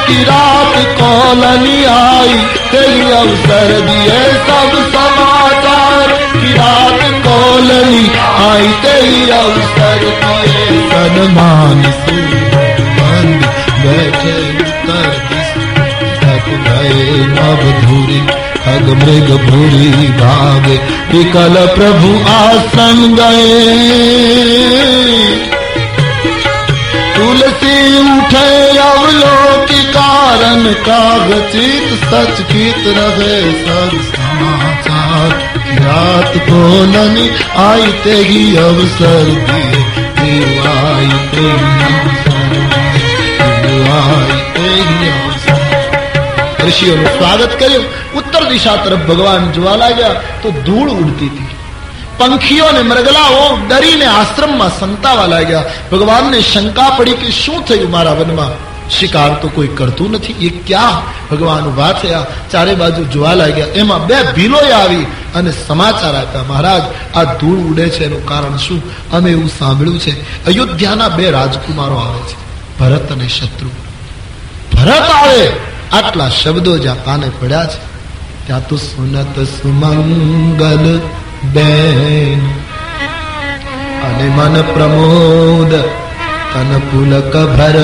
[0.07, 2.35] की रात कौलनी आई,
[2.73, 8.05] तेरी अवसर दिए सब समाचार। की रात कौलनी
[8.45, 11.83] आई, तेरी अवसर दिए सन्मान
[12.99, 13.45] बंद
[13.85, 15.09] बैठे उत्तर
[16.21, 18.21] थक गए नव धूरी
[18.65, 20.77] खग मृग भूरी भागे।
[21.13, 24.45] विकल प्रभु आसन गए।
[27.17, 28.74] तुलसी उठे
[30.64, 35.34] कारण कागचित सच कीत रहे सब समाचार
[35.80, 37.26] रात को ननी
[37.62, 39.82] आई तेगी अवसर दिए
[40.20, 45.68] देव आई तेगी अवसर दिए देव आई तेगी अवसर
[46.62, 47.84] ઋષિઓનું સ્વાગત કર્યું
[48.16, 51.50] ઉત્તર દિશા તરફ ભગવાન જોવા લાગ્યા તો ધૂળ ઉડતી હતી
[52.18, 58.58] પંખીઓ અને મરગલાઓ ડરીને આશ્રમમાં સંતાવા લાગ્યા ભગવાનને શંકા પડી કે શું થયું મારા વનમાં
[58.91, 60.33] શિકાર તો કોઈ કરતું નથી.
[60.33, 63.67] એ ક્યાં ભગવાન ઊભા થયા ચારે બાજુ જોવા લાગ્યા.
[63.67, 66.43] એમાં બે ભીલોય આવી અને સમાચાર આપ્યા.
[66.43, 66.83] મહારાજ,
[67.17, 69.11] આ ધૂળ ઉડે છે એનું કારણ શું?
[69.11, 70.47] અમે એવું સાંભળ્યું છે.
[70.47, 72.45] અયોધ્યાના બે રાજકુમારો આવે છે.
[72.79, 73.69] ભરત અને શત્રુ.
[74.77, 75.51] ભરત આવે!
[75.93, 77.79] આટલા શબ્દો જ્યાં કાને પડ્યા છે,
[78.47, 81.01] ત્યાં તો સુનત સુમંગલ
[81.45, 82.51] બેન.
[84.03, 86.04] અને મન પ્રમોદ
[86.55, 87.77] તન પુલક ભર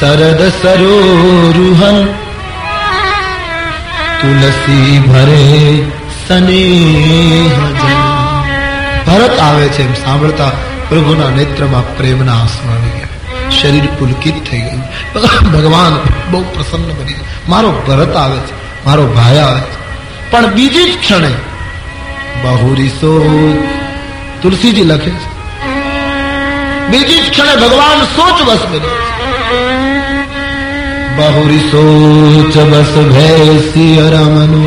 [0.00, 1.98] સરદ સરોરુહન
[4.20, 5.46] તુલસી ભરે
[6.18, 7.48] સ્નેહ
[9.06, 10.50] ભરત આવે છે એમ સાંભળતા
[10.88, 13.50] પ્રભુના નેત્રમાં પ્રેમના આંસુ આવી ગયા.
[13.50, 14.84] શરીર પુલકિત થઈ ગયું.
[15.52, 15.94] ભગવાન
[16.30, 18.54] બહુ પ્રસન્ન બની મારો ભરત આવે છે,
[18.86, 19.76] મારો ભાઈ આવે છે.
[20.30, 21.32] પણ બીજી જ ક્ષણે
[22.42, 23.12] બહુરી સો
[24.42, 25.33] તુલસીજી લખે છે
[26.90, 28.90] બીજી જ ક્ષણે ભગવાન સોચ વસ બને.
[31.16, 34.62] બહુરી સોચ બસ ભેસી રમનુ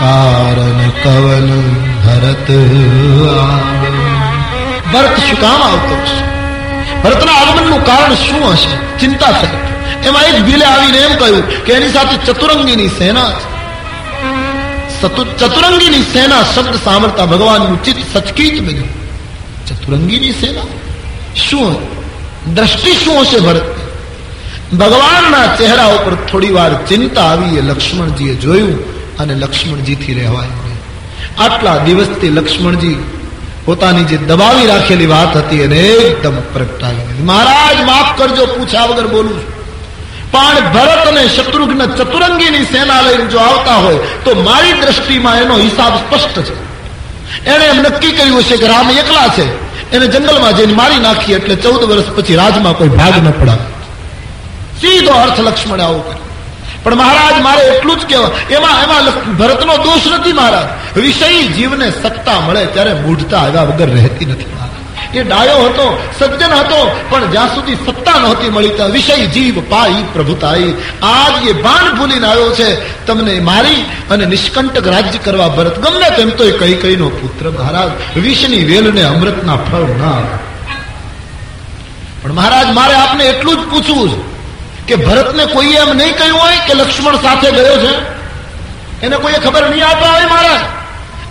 [0.00, 1.48] કારણ કવન
[2.04, 2.48] ભરત
[4.92, 6.18] ભરત શું કામ આવતો છે
[7.02, 8.74] ભરતના આગમનનું કારણ શું હશે?
[8.98, 9.56] ચિંતા થઈ
[10.08, 13.46] એમાં એક ભીલે આવીને એમ કહ્યું કે એની સાથે ચતુરંગીની સેના છે.
[15.38, 19.05] ચતુરંગીની સેના શબ્દ સાંભળતા ભગવાનનું ચિત્ત સચકીત બન્યું.
[19.68, 20.68] ચતુરંગીની સેના
[21.34, 21.74] શું
[22.54, 23.66] દ્રષ્ટિ શું હશે ભરત
[24.72, 28.78] ભગવાનના ચહેરા ઉપર થોડી વાર ચિંતા આવી એ લક્ષ્મણજીએ જોયું
[29.18, 30.78] અને લક્ષ્મણજીથી રહેવાયું
[31.38, 32.96] આટલા દિવસથી લક્ષ્મણજી
[33.66, 39.38] પોતાની જે દબાવી રાખેલી વાત હતી એને એકદમ પ્રગટાવી મહારાજ માફ કરજો પૂછ્યા વગર બોલું
[39.38, 39.54] છું
[40.32, 45.94] પણ ભરત અને શત્રુઘ્ન ચતુરંગીની સેના લઈને જો આવતા હોય તો મારી દ્રષ્ટિમાં એનો હિસાબ
[45.96, 46.54] સ્પષ્ટ છે.
[47.46, 49.66] એને એમ નક્કી કર્યું છે કે રામ એકલા છે.
[49.90, 53.76] એને જંગલમાં જઈને મારી નાખી એટલે ચૌદ વર્ષ પછી રાજમાં કોઈ ભાગ ન પડાવે.
[54.80, 56.22] સીધો અર્થ લક્ષ્મણે આવો કર્યો.
[56.82, 60.98] પણ મહારાજ, મારે એટલું જ કહેવા એમાં એમાં ભરતનો દોષ નથી મહારાજ.
[60.98, 64.44] વિષય જીવને સત્તા મળે ત્યારે મૂઢતા આવ્યા વગર રહેતી નથી
[65.16, 70.04] એ ડાયો હતો, સજ્જન હતો, પણ જ્યાં સુધી સત્તા નહોતી મળી ત્યાં વિષય જીવ પાઈ
[70.12, 70.74] પ્રભુતાઈ.
[71.02, 76.30] આજ એ બાણ ભૂલીને આવ્યો છે, તમને મારી અને નિષ્કંટક રાજ્ય કરવા ભરત, ગમે તેમ
[76.30, 80.38] તો એ કઈ કઈ નો પુત્ર મહારાજ, વિષની વેલને અમૃતના ફળ ના
[82.22, 84.08] પણ મહારાજ, મારે આપને એટલું જ પૂછવું
[84.86, 87.92] છે કે ભરતને કોઈએ એમ નહીં કહ્યું હોય કે લક્ષ્મણ સાથે ગયો છે?
[89.06, 90.60] એને કોઈએ ખબર નહીં આપવા હોય મહારાજ?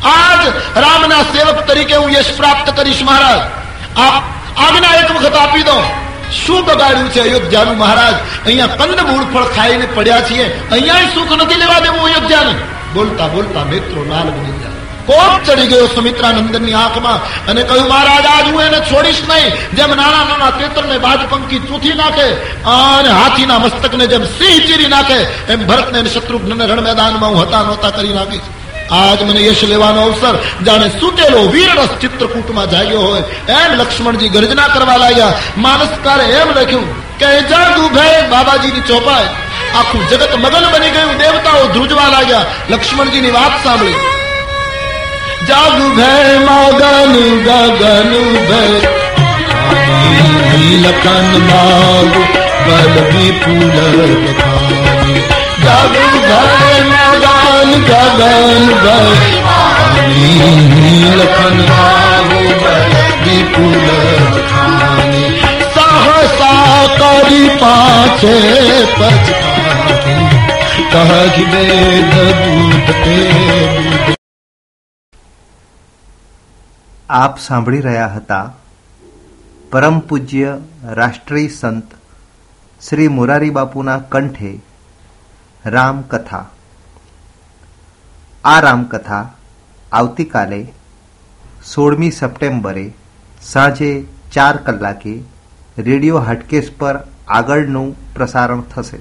[0.06, 3.65] આજ રામના સેવક તરીકે હું યશ પ્રાપ્ત કરીશ મહારાજ.
[3.96, 5.78] આજ્ઞા એક વખત આપી દો
[6.44, 8.16] શું બગાડ્યું છે અયોધ્યાનું મહારાજ?
[8.46, 10.46] અહીંયા કંદ મૂળ ફળ ખાઈને પડ્યા છીએ.
[10.74, 12.54] અહીંયા સુખ નથી લેવા દેવું અયોધ્યાને.
[12.96, 14.74] બોલતા બોલતા મિત્રો લાલ બની ગયા.
[15.08, 17.20] કોપ ચડી ગયો સુમિત્રાનંદનની આંખમાં
[17.50, 19.52] અને કહ્યું, મહારાજ, આજ હું એને છોડીશ નહીં.
[19.78, 22.28] જેમ નાના નાના તેતરને બાજપંખી ચૂથી નાખે
[22.74, 25.20] અને હાથીના મસ્તકને જેમ સિંહ ચીરી નાખે,
[25.54, 28.48] એમ ભરતને શત્રુઘ્નને રણ મેદાનમાં હું હતા નહોતા કરી નાખીશ.
[28.92, 30.64] આજ મને યશ લેવાનો અવસર.
[30.66, 33.22] જાણે સુટેલો વીરરસ ચિત્રકૂટમાં જાગ્યો હોય.
[33.50, 35.34] એમ લક્ષ્મણજી ગર્જના કરવા લાગ્યા.
[35.58, 39.26] માનસકારે એમ લખ્યું કે જાદુ ભાઈ બાબાજીની ચોપાય
[39.76, 42.46] આખું જગત મગન બની ગયું, દેવતાઓ ધ્રુજવા લાગ્યા.
[42.70, 43.94] લક્ષ્મણજીની વાત સાંભળી.
[45.48, 48.88] જાગુ ભય મગન ગગન ભય.
[50.56, 52.18] લખન બાગ
[52.68, 53.70] બલ વિપુલ
[55.64, 57.05] જાગુ ભય
[57.72, 59.06] ગગન ભય
[61.16, 61.58] લખન
[63.26, 63.86] વિપુલ
[65.76, 68.36] સહસા કરી પાછે
[68.98, 72.14] પછતા વેદ
[77.10, 78.54] આપ સાંભળી રહ્યા હતા
[79.72, 80.58] પરમ પૂજ્ય
[80.94, 81.86] રાષ્ટ્રીય સંત
[82.82, 84.60] શ્રી મોરારી બાપુના કંઠે
[85.66, 86.55] રામકથા
[88.46, 89.20] આ રામકથા
[89.92, 90.58] આવતીકાલે
[91.70, 92.84] સોળમી સપ્ટેમ્બરે
[93.42, 93.88] સાંજે
[94.34, 95.14] ચાર કલાકે
[95.78, 97.00] રેડિયો હાટકેશ પર
[97.38, 99.00] આગળનું પ્રસારણ થશે.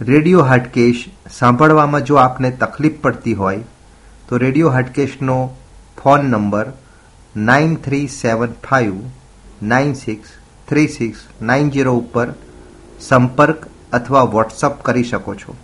[0.00, 1.02] રેડિયો હાટકેશ
[1.36, 3.62] સાંભળવામાં જો આપને તકલીફ પડતી હોય,
[4.28, 5.36] તો radio હાટકેશનો
[6.00, 6.72] phone number
[7.50, 8.96] nine three seven five
[9.74, 10.34] nine six
[10.68, 11.22] three six
[11.52, 12.26] nine zero ઉપર
[13.00, 15.56] સંપર્ક અથવા વોટ્સઅપ કરી શકો છો.